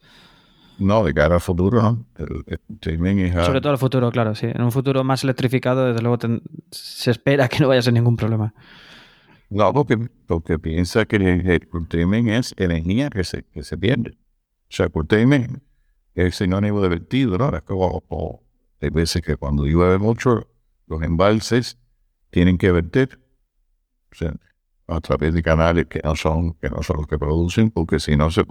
[0.78, 2.06] No, de cara al futuro, ¿no?
[3.44, 4.46] Sobre todo al futuro, claro, sí.
[4.46, 6.18] En un futuro más electrificado, desde luego
[6.70, 8.54] se espera que no vaya a ser ningún problema.
[9.50, 14.16] No, porque, porque piensa que el curtailment es energía que se, que se pierde.
[14.68, 14.92] O sea, el
[16.16, 17.54] es sinónimo de vertido, ¿no?
[17.54, 18.42] Es como,
[18.80, 20.48] hay veces que cuando llueve mucho,
[20.86, 21.78] los embalses
[22.30, 23.20] tienen que verter.
[24.12, 24.34] O sea,
[24.88, 28.16] a través de canales que no son, que no son los que producen, porque si
[28.16, 28.44] no, se,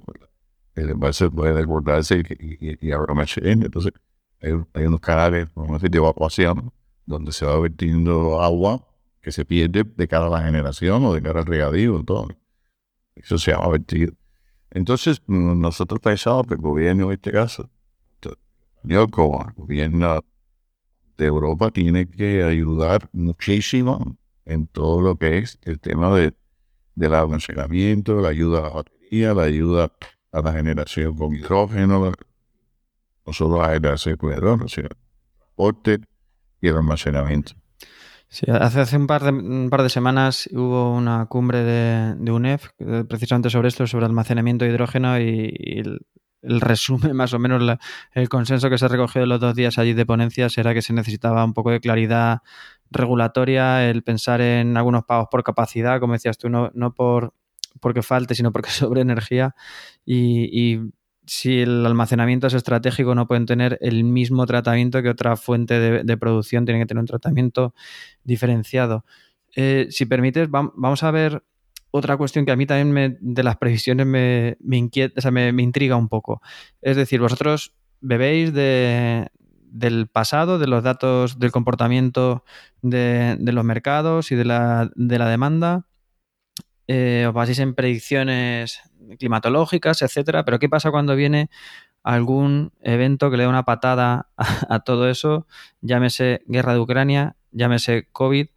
[0.76, 3.94] el envase puede desbordarse y, y, y Entonces,
[4.42, 6.72] hay, unos canales, vamos a decir, de evacuación,
[7.06, 8.88] donde se va vertiendo agua
[9.22, 12.28] que se pierde de cara a la generación o de cara al regadío, todo.
[13.16, 14.14] Eso se llama vertido.
[14.76, 17.70] Entonces, nosotros pensamos que el gobierno, en este caso,
[18.84, 20.20] yo como gobierno
[21.18, 26.34] de Europa, tiene que ayudar muchísimo en todo lo que es el tema de,
[26.94, 29.94] del almacenamiento, la ayuda a la batería, la ayuda
[30.34, 32.12] a la generación con hidrógeno,
[33.26, 34.90] no solo a la generación con hidrógeno, sino
[35.38, 36.02] transporte
[36.60, 37.54] y el almacenamiento.
[38.28, 42.32] Sí, hace, hace un, par de, un par de semanas hubo una cumbre de, de
[42.32, 42.70] UNEF
[43.08, 45.54] precisamente sobre esto, sobre almacenamiento de hidrógeno y,
[46.42, 47.78] el, resumen, más o menos
[48.14, 50.94] el consenso que se recogió de los dos días allí de ponencias era que se
[50.94, 52.40] necesitaba un poco de claridad
[52.92, 57.34] regulatoria, el pensar en algunos pagos por capacidad, como decías tú, no, no por
[57.80, 59.56] porque falte, sino porque sobre energía.
[60.06, 60.80] Y,
[61.26, 66.18] si el almacenamiento es estratégico, no pueden tener el mismo tratamiento que otra fuente de,
[66.18, 67.74] producción, tienen que tener un tratamiento
[68.24, 69.06] diferenciado.
[69.56, 71.44] Eh, si permites, vamos a ver
[71.92, 76.42] otra cuestión que a mí también me, de las previsiones me, intriga un poco.
[76.82, 79.30] Es decir, vosotros bebéis de,
[79.72, 82.44] del pasado, de los datos del comportamiento
[82.82, 85.86] de, los mercados y de la demanda.
[86.88, 88.82] Eh, os baséis en predicciones
[89.18, 90.46] climatológicas, etcétera.
[90.46, 91.50] Pero ¿qué pasa cuando viene
[92.04, 94.30] algún evento que le da una patada
[94.70, 95.48] a, todo eso?
[95.82, 98.48] Llámese guerra de Ucrania, llámese COVID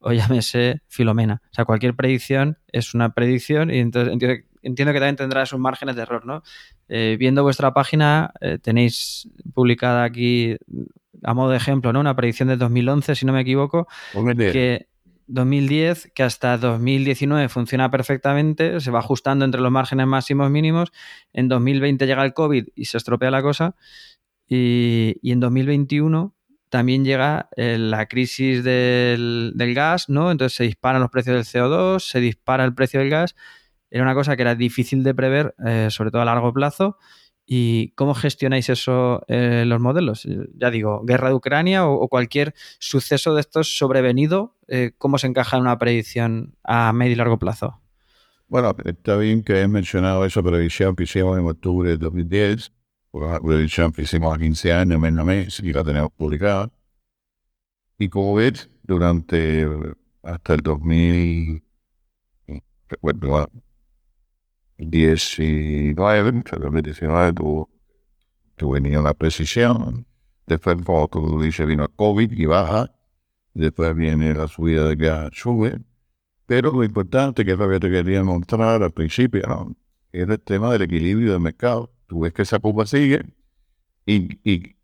[0.00, 1.42] o llámese Filomena.
[1.50, 4.12] O sea, cualquier predicción es una predicción y entonces
[4.62, 6.42] entiendo, que también tendrá sus márgenes de error, ¿no?
[6.88, 10.56] Eh, viendo vuestra página, eh, tenéis publicada aquí,
[11.22, 12.00] a modo de ejemplo, ¿no?
[12.00, 13.88] Una predicción de 2011, si no me equivoco,
[14.36, 14.88] que
[15.28, 20.90] 2010, que hasta 2019 funciona perfectamente, se va ajustando entre los márgenes máximos mínimos,
[21.32, 23.76] en 2020 llega el COVID y se estropea la cosa,
[24.48, 26.34] y, en 2021
[26.70, 30.30] también llega eh, la crisis del, del, gas, ¿no?
[30.30, 33.34] Entonces se disparan los precios del CO2, se dispara el precio del gas
[33.90, 36.98] era una cosa que era difícil de prever, eh, sobre todo a largo plazo.
[37.50, 40.28] ¿Y cómo gestionáis eso eh, los modelos?
[40.54, 45.56] Ya digo, guerra de Ucrania o, cualquier suceso de estos sobrevenido, eh, ¿cómo se encaja
[45.56, 47.80] en una predicción a medio y largo plazo?
[48.48, 52.70] Bueno, está bien que he mencionado esa predicción que hicimos en octubre de 2010,
[53.12, 56.70] una predicción que hicimos a 15 años, a mes, y la tenemos publicada.
[57.98, 59.66] Y como ves, durante
[60.22, 61.62] hasta el 2000,
[62.90, 63.48] recuerdo,
[64.78, 67.68] 19, 2019 tuvo,
[68.72, 70.06] venía una precisión,
[70.46, 70.76] después
[71.10, 72.94] como vino el COVID y baja,
[73.54, 75.80] después viene la subida de gas, sube,
[76.46, 79.76] pero lo importante que es te quería mostrar al principio, ¿no?
[80.12, 81.92] es el tema del equilibrio del mercado.
[82.06, 83.22] Tú ves que esa curva sigue
[84.06, 84.76] y, y,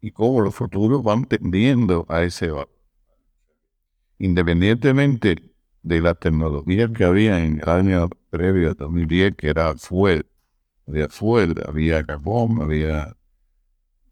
[0.00, 2.70] y cómo los futuros van tendiendo a ese valor.
[4.18, 10.26] Independientemente de la tecnología que había en el año previo a 2010, que era fuel.
[10.86, 13.16] Había fuel, había carbón, había,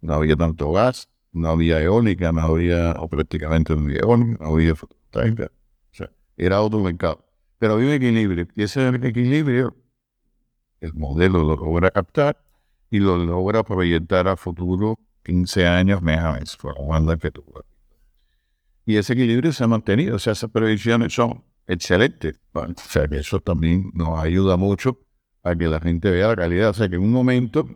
[0.01, 4.55] no había tanto gas, no había eólica, no había, o prácticamente no había eólica, no
[4.55, 5.51] había fotovoltaica.
[5.93, 7.25] O sea, era otro mercado.
[7.59, 8.49] Pero había un equilibrio.
[8.55, 9.77] Y ese equilibrio,
[10.81, 12.39] el modelo lo logra captar
[12.91, 17.33] y lo logra proyectar a futuro 15 años mes por la que
[18.85, 22.41] Y ese equilibrio se ha mantenido, o sea, esas previsiones son excelentes.
[22.53, 25.01] o sea, que eso también nos ayuda mucho
[25.43, 26.71] a que la gente vea la calidad.
[26.71, 27.69] O sea, que en un momento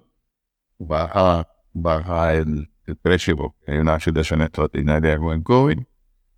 [0.78, 2.68] baja, baja el,
[3.02, 5.78] precio porque hay una situación extraordinaria con el COVID,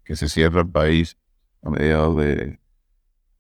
[0.05, 1.17] que se cierra el país
[1.63, 2.61] a mediados de,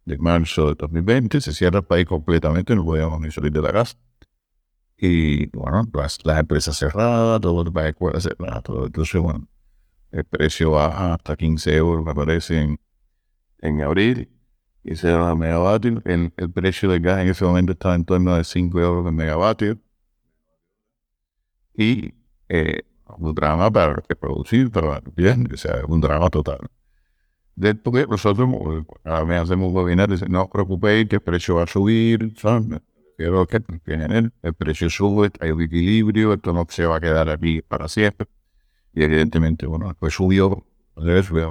[0.07, 3.73] de marzo de 2020, se cierra el país completamente, no podíamos ni salir de la
[3.73, 3.99] casa.
[4.97, 8.87] Y bueno, las, empresas cerradas, todo el país cerrado, todo.
[8.87, 9.49] Entonces, bueno,
[10.13, 12.81] el precio baja hasta 15 euros, me parece, en,
[13.63, 14.29] en abril.
[14.85, 16.03] Y se da megavatio.
[16.05, 19.13] El, el precio del gas en ese momento estaba en torno de 5 euros el
[19.13, 19.79] megavatio.
[21.75, 22.13] Y
[22.49, 22.83] eh,
[23.19, 26.59] un drama para reproducir, para bien, o sea, un drama total.
[27.55, 28.49] Después nosotros
[29.05, 32.81] a mí hacemos webinars, no os preocupéis que el precio va a subir, ¿sabes?
[33.17, 37.29] Pero que el, el precio sube, hay un equilibrio, esto no se va a quedar
[37.29, 38.27] aquí para siempre.
[38.95, 41.45] Y evidentemente, bueno, después subió, debe subir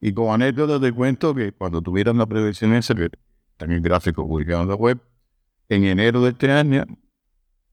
[0.00, 3.10] Y como anécdota te cuento que cuando tuvieran la previsión esa, que
[3.58, 4.98] el gráfico publicado en la web,
[5.68, 6.84] en enero de este año,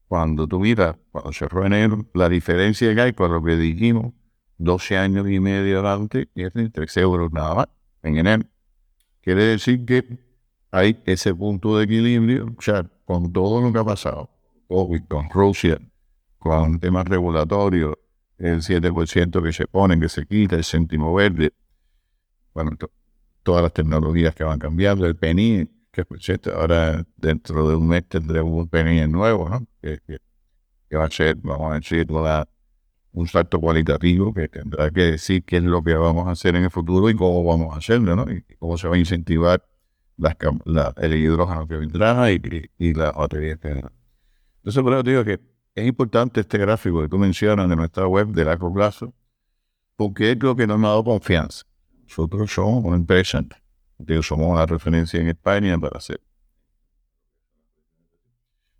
[0.06, 4.12] cuando tuviera, cuando cerró enero, la diferencia que hay con lo que dijimos
[4.58, 7.68] 12 años y medio adelante, es de 3 euros nada más
[8.02, 8.44] en enero.
[9.22, 10.18] Quiere decir que
[10.70, 12.54] hay ese punto de equilibrio,
[13.04, 14.30] con todo lo que ha pasado,
[14.68, 15.78] COVID, con Rusia,
[16.38, 17.94] con temas regulatorios,
[18.36, 21.52] el 7% que se pone, que se quita, el céntimo verde,
[22.64, 22.76] bueno,
[23.42, 26.04] todas las tecnologías que van cambiando, el PNI, que
[26.52, 29.66] ahora dentro de un mes tendremos un PNI nuevo, ¿no?
[29.80, 30.00] Que,
[30.96, 32.06] va a ser, vamos a decir,
[33.12, 36.64] un salto cualitativo que tendrá que decir qué es lo que vamos a hacer en
[36.64, 38.30] el futuro y cómo vamos a hacerlo, ¿no?
[38.30, 39.64] Y cómo se va a incentivar
[40.96, 42.40] el hidrógeno que vendrá y,
[42.78, 45.40] y, la batería que Entonces, por eso digo que
[45.74, 49.14] es importante este gráfico que tú mencionas de nuestra web de largo plazo,
[49.96, 51.67] porque es lo que nos ha dado confianza.
[52.08, 53.44] Nosotros somos una empresa,
[53.98, 56.20] digo, somos una referencia en España para hacer.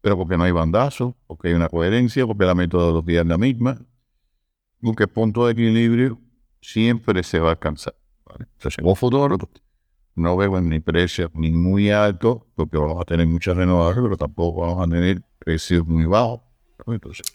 [0.01, 3.79] Pero porque no hay bandazo, porque hay una coherencia, porque la metodología es la misma,
[4.81, 6.19] porque el punto de equilibrio
[6.63, 7.95] siempre se va a alcanzar.
[8.39, 9.37] Entonces, en un futuro,
[10.15, 14.63] no veo ni precios ni muy altos, porque vamos a tener muchas renovables, pero tampoco
[14.63, 16.41] vamos a tener precios muy bajos.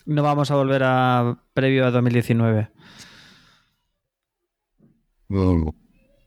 [0.06, 2.72] no vamos a volver a previo a 2019.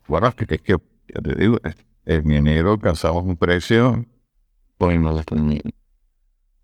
[0.09, 0.77] Bueno, es que, es que
[1.09, 1.59] ya te digo,
[2.05, 4.05] en enero alcanzamos un precio
[4.79, 4.99] pues,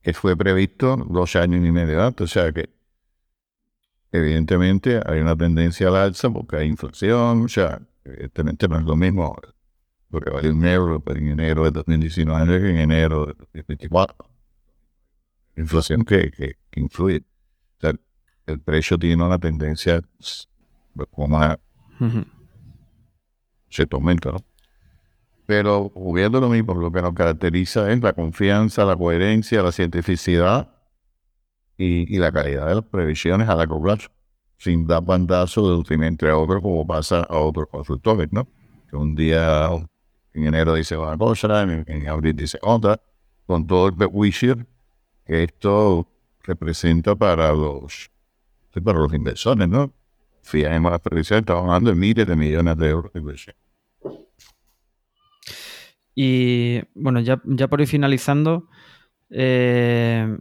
[0.03, 2.70] que fue previsto dos años y medio antes, o sea que
[4.11, 8.97] evidentemente hay una tendencia al alza porque hay inflación, o sea, evidentemente no es lo
[8.97, 9.36] mismo
[10.12, 14.28] porque vale un euro en enero de 2019 que en enero de 2024.
[15.57, 17.24] Inflación que, que, influye.
[17.78, 17.95] O sea,
[18.47, 20.03] el precio tiene una tendencia
[21.11, 21.59] como a
[23.72, 24.38] se aumenta, ¿no?
[25.46, 30.70] Pero viendo lo mismo, lo que nos caracteriza es la confianza, la coherencia, la cientificidad
[31.76, 34.08] y, la calidad de las previsiones a largo plazo,
[34.56, 38.46] sin dar bandazo de un entre otros como pasa a otros consultores, ¿no?
[38.88, 39.68] Que un día
[40.34, 43.00] en enero dice una cosa, en, abril dice otra,
[43.46, 44.56] con todo el prejuicio
[45.26, 46.08] que esto
[46.44, 48.10] representa para los,
[48.82, 49.92] para los inversores, ¿no?
[50.43, 53.57] Fijemos las previsiones, estamos hablando de miles de millones de euros de inversión.
[56.14, 58.68] Y bueno, ya, ya por ir finalizando,
[59.30, 60.36] eh,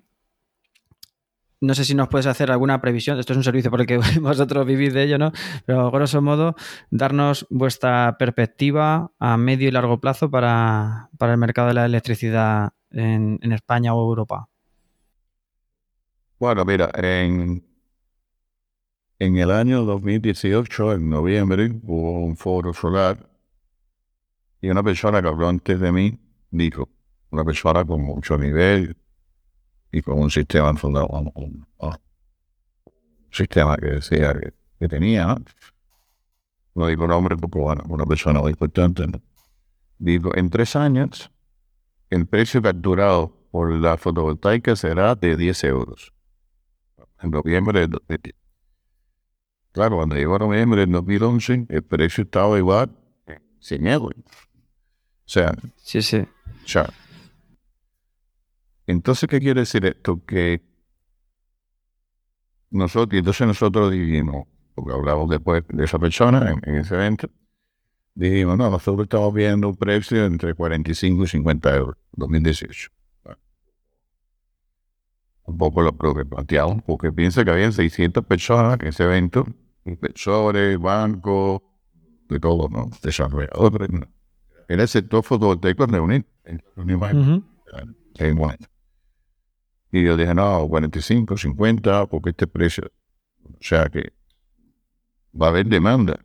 [1.61, 3.19] no sé si nos puedes hacer alguna previsión.
[3.19, 5.31] Esto es un servicio por el que vosotros vivís de ello, ¿no?
[5.65, 6.55] Pero grosso modo,
[6.89, 13.39] darnos vuestra perspectiva a medio y largo plazo para, el mercado de la electricidad en,
[13.53, 14.49] España o Europa.
[16.39, 17.63] Bueno, mira, en,
[19.21, 23.29] en el año 2018, en noviembre, hubo un foro solar
[24.59, 26.19] y una persona que habló antes de mí
[26.49, 26.89] dijo,
[27.29, 28.97] una persona con mucho nivel,
[29.91, 31.67] y con un sistema un,
[33.29, 34.33] sistema que decía
[34.79, 35.35] que, tenía, ¿no?
[36.73, 39.05] no digo nombre porque bueno, una persona importante,
[39.99, 41.31] digo, en tres años
[42.09, 46.11] el precio capturado por la fotovoltaica será de 10 euros.
[47.21, 48.40] En noviembre 2010.
[49.71, 52.91] Claro, cuando llegó a noviembre del 2011, el precio estaba igual,
[53.59, 54.15] 100 euros.
[54.17, 56.17] O sea, sí, sí.
[56.17, 56.89] O sea,
[58.85, 60.21] entonces, ¿qué quiere decir esto?
[60.25, 60.61] Que
[62.69, 67.29] nosotros, y entonces nosotros dijimos, porque hablamos después de esa persona en, ese evento,
[68.13, 72.89] dijimos, no, nosotros estamos viendo un precio entre 45 y 50 euros, 2018.
[75.57, 79.45] Poco lo, que planteamos, porque piensa que había 600 personas en ese evento,
[79.85, 81.61] inversores, bancos,
[82.29, 82.89] de todo, ¿no?
[83.01, 83.89] Desarrolladores.
[84.67, 86.23] Era el sector fotovoltaico reunido.
[86.45, 87.03] En, en,
[88.17, 88.57] en,
[89.91, 92.91] y yo dije, no, 45, 50, porque este precio.
[93.43, 94.13] O sea que
[95.39, 96.19] va a haber demanda.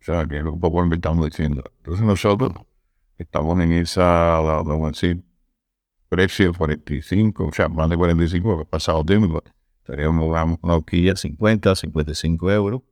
[0.00, 1.64] O sea que es un poco lo que estamos diciendo.
[1.78, 2.52] Entonces nosotros
[3.16, 5.24] estamos en esa, vamos a decir,
[6.08, 9.42] precio 45, o sea, más de 45, que ha pasado tiempo.
[9.80, 12.82] Estaríamos una horquilla 50, 55 euros.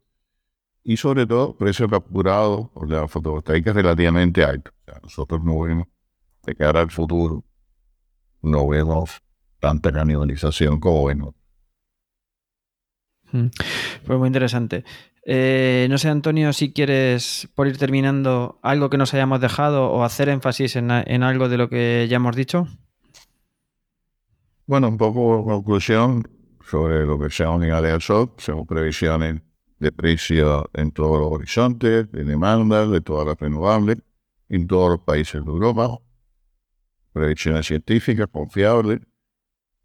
[0.82, 4.70] Y sobre todo, precio capturado por la fotovoltaica relativamente alto.
[4.82, 5.88] O sea, nosotros no vemos,
[6.44, 7.44] de cara al futuro,
[8.42, 9.20] no vemos
[9.58, 11.34] tanta canibalización como bueno.
[13.32, 13.46] Mm.
[14.04, 14.84] Pues muy interesante.
[15.28, 20.04] Eh, no sé, Antonio, si quieres, por ir terminando, algo que nos hayamos dejado o
[20.04, 22.68] hacer énfasis en, algo de lo que ya hemos dicho.
[24.68, 26.28] Bueno, un poco conclusión
[26.68, 29.40] sobre lo que sea unidad de sol, según previsiones
[29.78, 33.98] de precio en todos los horizontes, de demanda, de todas las renovables,
[34.48, 35.96] en todos los países de Europa.
[37.12, 39.02] Previsiones científicas, confiables,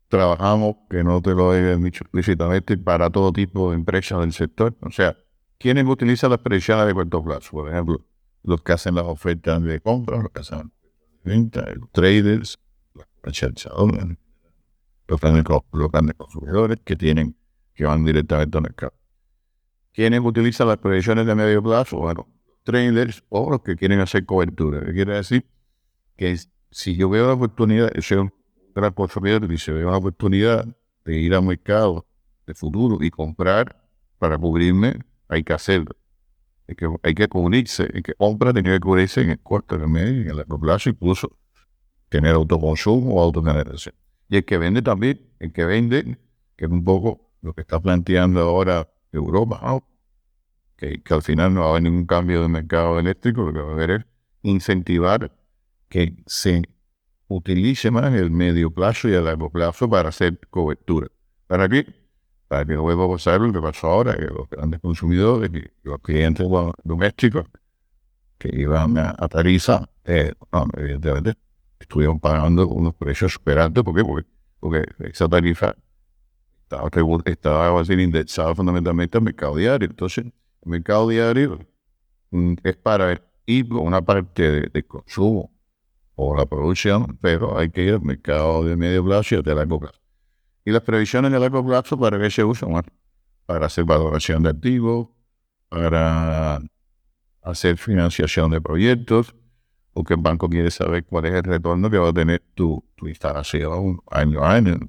[0.08, 4.76] trabajamos, que no te lo he dicho explícitamente, para todo tipo de empresas del sector.
[4.82, 5.16] O sea,
[5.60, 7.52] ¿quiénes utilizan las previsiones de corto plazo?
[7.52, 8.04] Por ejemplo,
[8.42, 10.74] los que hacen las ofertas de compra, los que hacen
[11.24, 12.60] venta, los traders,
[12.96, 14.18] los comercializadores,
[15.12, 15.44] los grandes,
[15.74, 17.36] los grandes consumidores que tienen,
[17.74, 18.94] que van directamente al mercado.
[19.94, 21.98] ¿Quiénes utilizan las previsiones de medio plazo?
[21.98, 22.28] Bueno,
[22.64, 24.80] traders o los que quieren hacer cobertura.
[24.86, 25.46] ¿Qué quiere decir?
[26.16, 26.38] Que
[26.70, 28.30] si yo veo la oportunidad, yo
[28.74, 30.66] gran consumidor y se ve una oportunidad
[31.04, 32.06] de ir al mercado
[32.48, 33.84] de futuro y comprar
[34.18, 35.96] para cubrirme, hay que hacerlo.
[36.70, 39.90] Hay que, hay cubrirse, el que compra tiene que cubrirse en el corto, en el
[39.90, 41.38] medio, en el largo plazo, incluso
[42.08, 43.96] tener autoconsumo o autogeneración.
[44.32, 46.18] Y el que vende también, el que vende,
[46.56, 49.84] que es un poco lo que está planteando ahora Europa,
[50.78, 53.60] que, que, al final no va a haber ningún cambio de mercado eléctrico, lo que
[53.60, 54.06] va a haber es
[54.44, 55.36] incentivar
[55.90, 56.62] que se
[57.28, 61.10] utilice más el medio plazo y el largo plazo para hacer cobertura.
[61.48, 61.86] ¿Para qué?
[62.48, 66.48] Para que luego pasar lo que pasó ahora, que los grandes consumidores, que los clientes
[66.86, 67.48] domésticos
[68.38, 70.32] que iban a, tarifa, eh,
[70.78, 71.36] evidentemente
[71.82, 73.84] estuvieron pagando unos precios super altos.
[73.84, 74.26] ¿Por qué?
[74.60, 75.76] Porque, esa tarifa
[76.64, 76.90] estaba,
[77.26, 79.90] estaba indexada fundamentalmente al mercado diario.
[79.90, 81.60] Entonces, el mercado diario
[82.32, 85.52] mm, es para ir con una parte de consumo
[86.16, 89.80] o la producción, pero hay que ir al mercado de medio plazo y de largo
[89.80, 90.00] plazo.
[90.64, 92.84] Y las previsiones de largo plazo, ¿para qué se usan?
[93.46, 95.10] para hacer valoración de activos,
[95.68, 96.62] para
[97.42, 99.36] hacer financiación de proyectos,
[99.94, 102.84] o que el banco quiere saber cuál es el retorno que va a tener tu,
[102.96, 104.80] tu instalación año a año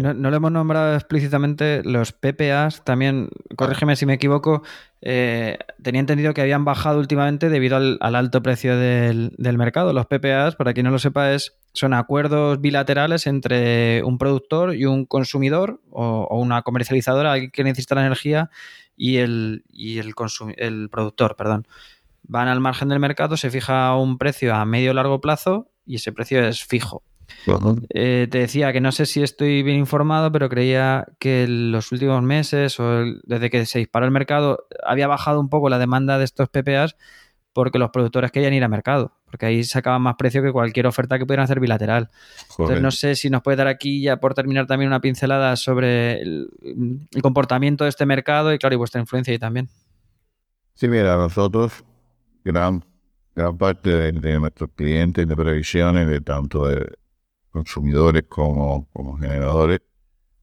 [0.00, 2.84] no, lo hemos nombrado explícitamente los PPAs.
[2.84, 4.62] También, corrígeme si me equivoco,
[5.02, 9.92] eh, tenía entendido que habían bajado últimamente debido al, alto precio del, mercado.
[9.92, 14.84] Los PPAs, para quien no lo sepa, es, son acuerdos bilaterales entre un productor y
[14.86, 18.50] un consumidor o, una comercializadora, alguien que necesita la energía,
[18.96, 20.14] y el, y el,
[20.56, 21.36] el productor.
[21.36, 21.66] Perdón.
[22.28, 26.12] Van al margen del mercado, se fija un precio a medio largo plazo y ese
[26.12, 27.02] precio es fijo.
[27.90, 31.92] Eh, te decía que no sé si estoy bien informado, pero creía que en los
[31.92, 36.18] últimos meses o desde que se disparó el mercado había bajado un poco la demanda
[36.18, 36.96] de estos PPAs
[37.52, 41.18] porque los productores querían ir al mercado, porque ahí sacaban más precio que cualquier oferta
[41.18, 42.10] que pudieran hacer bilateral.
[42.50, 46.20] Entonces no sé si nos puede dar aquí ya por terminar también una pincelada sobre
[46.20, 46.50] el,
[47.22, 49.70] comportamiento de este mercado y claro, y vuestra influencia ahí también.
[50.74, 51.82] Sí, mira, nosotros
[52.46, 52.84] gran,
[53.34, 56.96] gran parte de, de nuestros clientes de previsiones, de tanto de
[57.50, 59.80] consumidores como, como generadores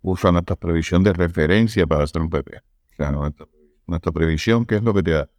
[0.01, 2.61] usan nuestra previsión de referencia para hacer un PPA.
[2.91, 5.29] O sea, nuestra, previsión, ¿qué es lo que te da?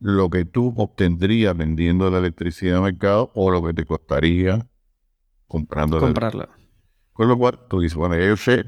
[0.00, 4.66] Lo que tú obtendrías vendiendo la electricidad al mercado o lo que te costaría
[5.46, 6.48] comprando comprarla.
[7.12, 8.64] Con lo cual, tú dices, bueno, yo sé,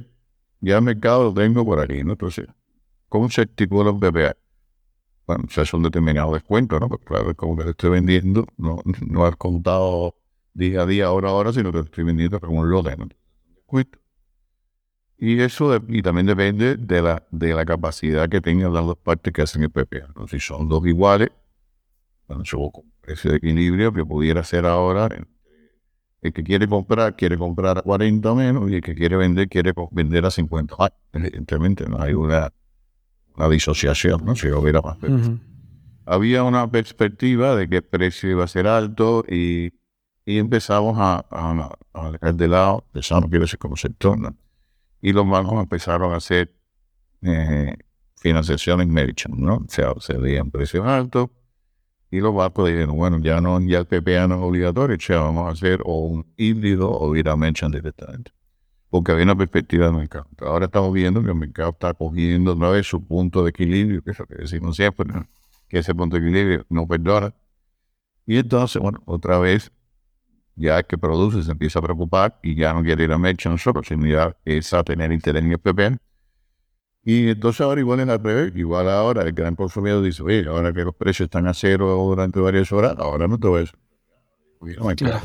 [0.60, 2.12] ya el mercado lo tengo por aquí, ¿no?
[2.12, 2.46] Entonces,
[3.08, 4.36] ¿cómo se estipula un PPA?
[5.26, 6.88] Bueno, se hace un determinado descuento, ¿no?
[6.88, 10.16] Porque claro, como que lo estoy vendiendo, no, no has contado
[10.52, 12.96] día a día, hora a hora, sino que estoy vendiendo como un lote.
[12.96, 13.08] ¿no?
[15.16, 19.32] Y eso y también depende de la, de la capacidad que tengan las dos partes
[19.32, 20.12] que hacen el PPA.
[20.28, 21.30] Si son dos iguales,
[22.28, 25.08] bueno, yo con de equilibrio que pudiera ser ahora,
[26.22, 29.72] el que quiere comprar, quiere comprar a 40 menos y el que quiere vender, quiere
[29.90, 30.74] vender a 50.
[30.78, 32.50] Ah, evidentemente no hay una,
[33.36, 34.36] una disociación, ¿no?
[34.36, 34.96] Si hubiera más
[36.06, 39.72] Había una perspectiva de que el precio iba a ser alto y
[40.26, 41.26] y empezamos a,
[41.92, 44.34] a, dejar de lado, pensamos que iba a ser como sector, ¿no?
[45.00, 46.54] y los bancos empezaron a hacer
[47.20, 47.76] eh,
[48.16, 49.56] financiación en merchant, ¿no?
[49.56, 51.28] O sea, se veían precios altos
[52.10, 55.46] y los bancos dijeron, bueno, ya no, ya el PPA no es obligatorio, ya vamos
[55.46, 58.32] a hacer o un híbrido o ir a merchant directamente.
[58.94, 60.28] Porque había una perspectiva del mercado.
[60.38, 64.18] Ahora estamos viendo que el mercado está cogiendo vez su punto de equilibrio, que es
[64.20, 65.10] lo que decimos siempre,
[65.68, 67.34] que ese punto de equilibrio no perdona.
[68.24, 69.72] Y entonces, bueno, otra vez,
[70.54, 73.82] ya que produce se empieza a preocupar y ya no quiere ir a merchant solo,
[73.82, 75.98] sino ya es a tener interés en el PPA
[77.02, 80.72] y entonces ahora igual en la revés, igual ahora el gran consumidor dice, oye, ahora
[80.72, 83.78] que los precios están a cero durante varias horas, ahora no te voy a decir.
[84.94, 85.20] Claro.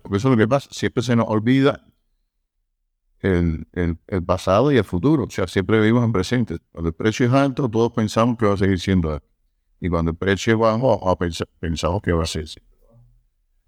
[0.00, 1.91] Porque eso es lo que pasa, siempre se nos olvida
[3.22, 6.58] el, el, el, pasado y el futuro, o sea, siempre vivimos en presente.
[6.72, 9.26] Cuando el precio es alto, todos pensamos que va a seguir siendo alto.
[9.80, 11.18] Y cuando el precio es bajo,
[11.60, 12.46] pensamos que va a ser.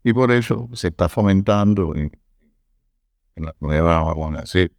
[0.02, 2.11] Y por eso se está fomentando en,
[3.36, 4.72] en la nueva, vamos a decir,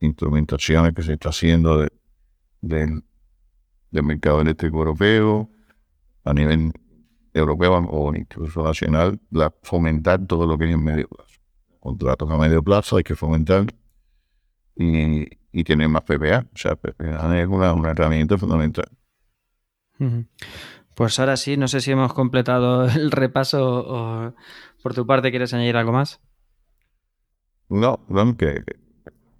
[0.00, 1.86] instrumentaciones que se está haciendo
[2.60, 3.02] del
[3.90, 5.50] mercado eléctrico europeo,
[6.24, 6.72] a nivel
[7.32, 11.40] europeo o incluso nacional, la, fomentar todo lo que es en medio plazo.
[11.80, 13.66] Contratos a medio plazo hay que fomentar
[14.78, 16.46] y, y tener más PPA.
[16.54, 18.88] O sea, PPA es una, herramienta fundamental.
[20.94, 24.34] Pues ahora sí, no sé si hemos completado el repaso o
[24.82, 26.20] por tu parte quieres añadir algo más.
[27.68, 28.64] No, no, que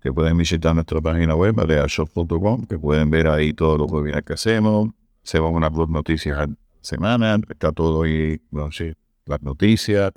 [0.01, 4.33] que pueden visitar nuestra página web, balearshop.com, que pueden ver ahí todo lo que que
[4.33, 4.91] hacemos.
[5.25, 6.47] Hacemos unas dos noticias a
[6.81, 8.93] semana, está todo ahí, bueno, sí,
[9.27, 10.13] las noticias,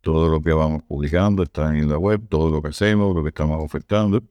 [0.00, 3.28] todo lo que vamos publicando está en la web, todo lo que hacemos, lo que
[3.28, 4.22] estamos ofertando.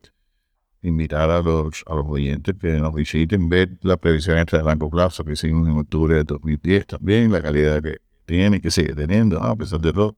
[0.81, 5.25] Invitar a los, a los oyentes que nos visiten, ver la previsión de largo plazo
[5.25, 9.55] que hicimos en octubre de 2010 también, la calidad que tiene, que sigue teniendo, a
[9.55, 10.15] pesar de todo.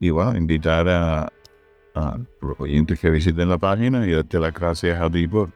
[0.00, 1.32] Y bueno, invitar a,
[1.94, 5.52] a los oyentes que visiten la página y darte las gracias a ti por,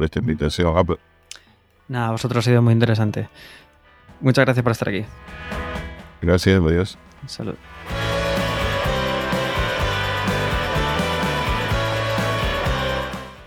[0.00, 0.74] esta invitación.
[0.76, 0.96] Ah.
[1.88, 3.28] Nada, vosotros ha sido muy interesante.
[4.20, 5.04] Muchas gracias por estar aquí.
[6.22, 6.98] Gracias, adiós.
[7.26, 7.54] Salud.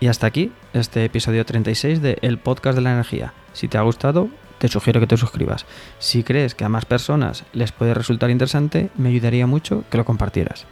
[0.04, 3.32] Y hasta aquí este episodio 36 de El Podcast de la Energía.
[3.54, 4.28] Si te ha gustado,
[4.58, 5.64] te sugiero que te suscribas.
[5.98, 10.04] Si crees que a más personas les puede resultar interesante, me ayudaría mucho que lo
[10.04, 10.66] compartieras.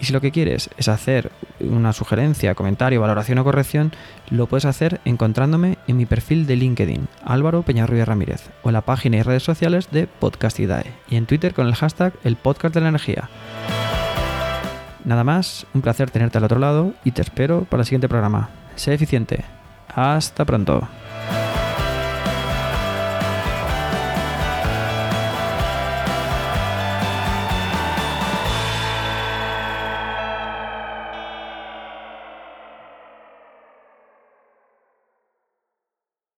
[0.00, 1.30] Y si lo que quieres es hacer
[1.60, 3.92] una sugerencia, comentario, valoración o corrección,
[4.30, 8.80] lo puedes hacer encontrándome en mi perfil de LinkedIn, Álvaro Peñarruiz Ramírez, o en la
[8.80, 12.80] página y redes sociales de Podcastidae, y en Twitter con el hashtag El Podcast de
[12.80, 13.30] la Energía.
[15.04, 18.48] Nada más, un placer tenerte al otro lado y te espero para el siguiente programa.
[18.74, 19.44] Sé eficiente.
[19.94, 20.88] Hasta pronto.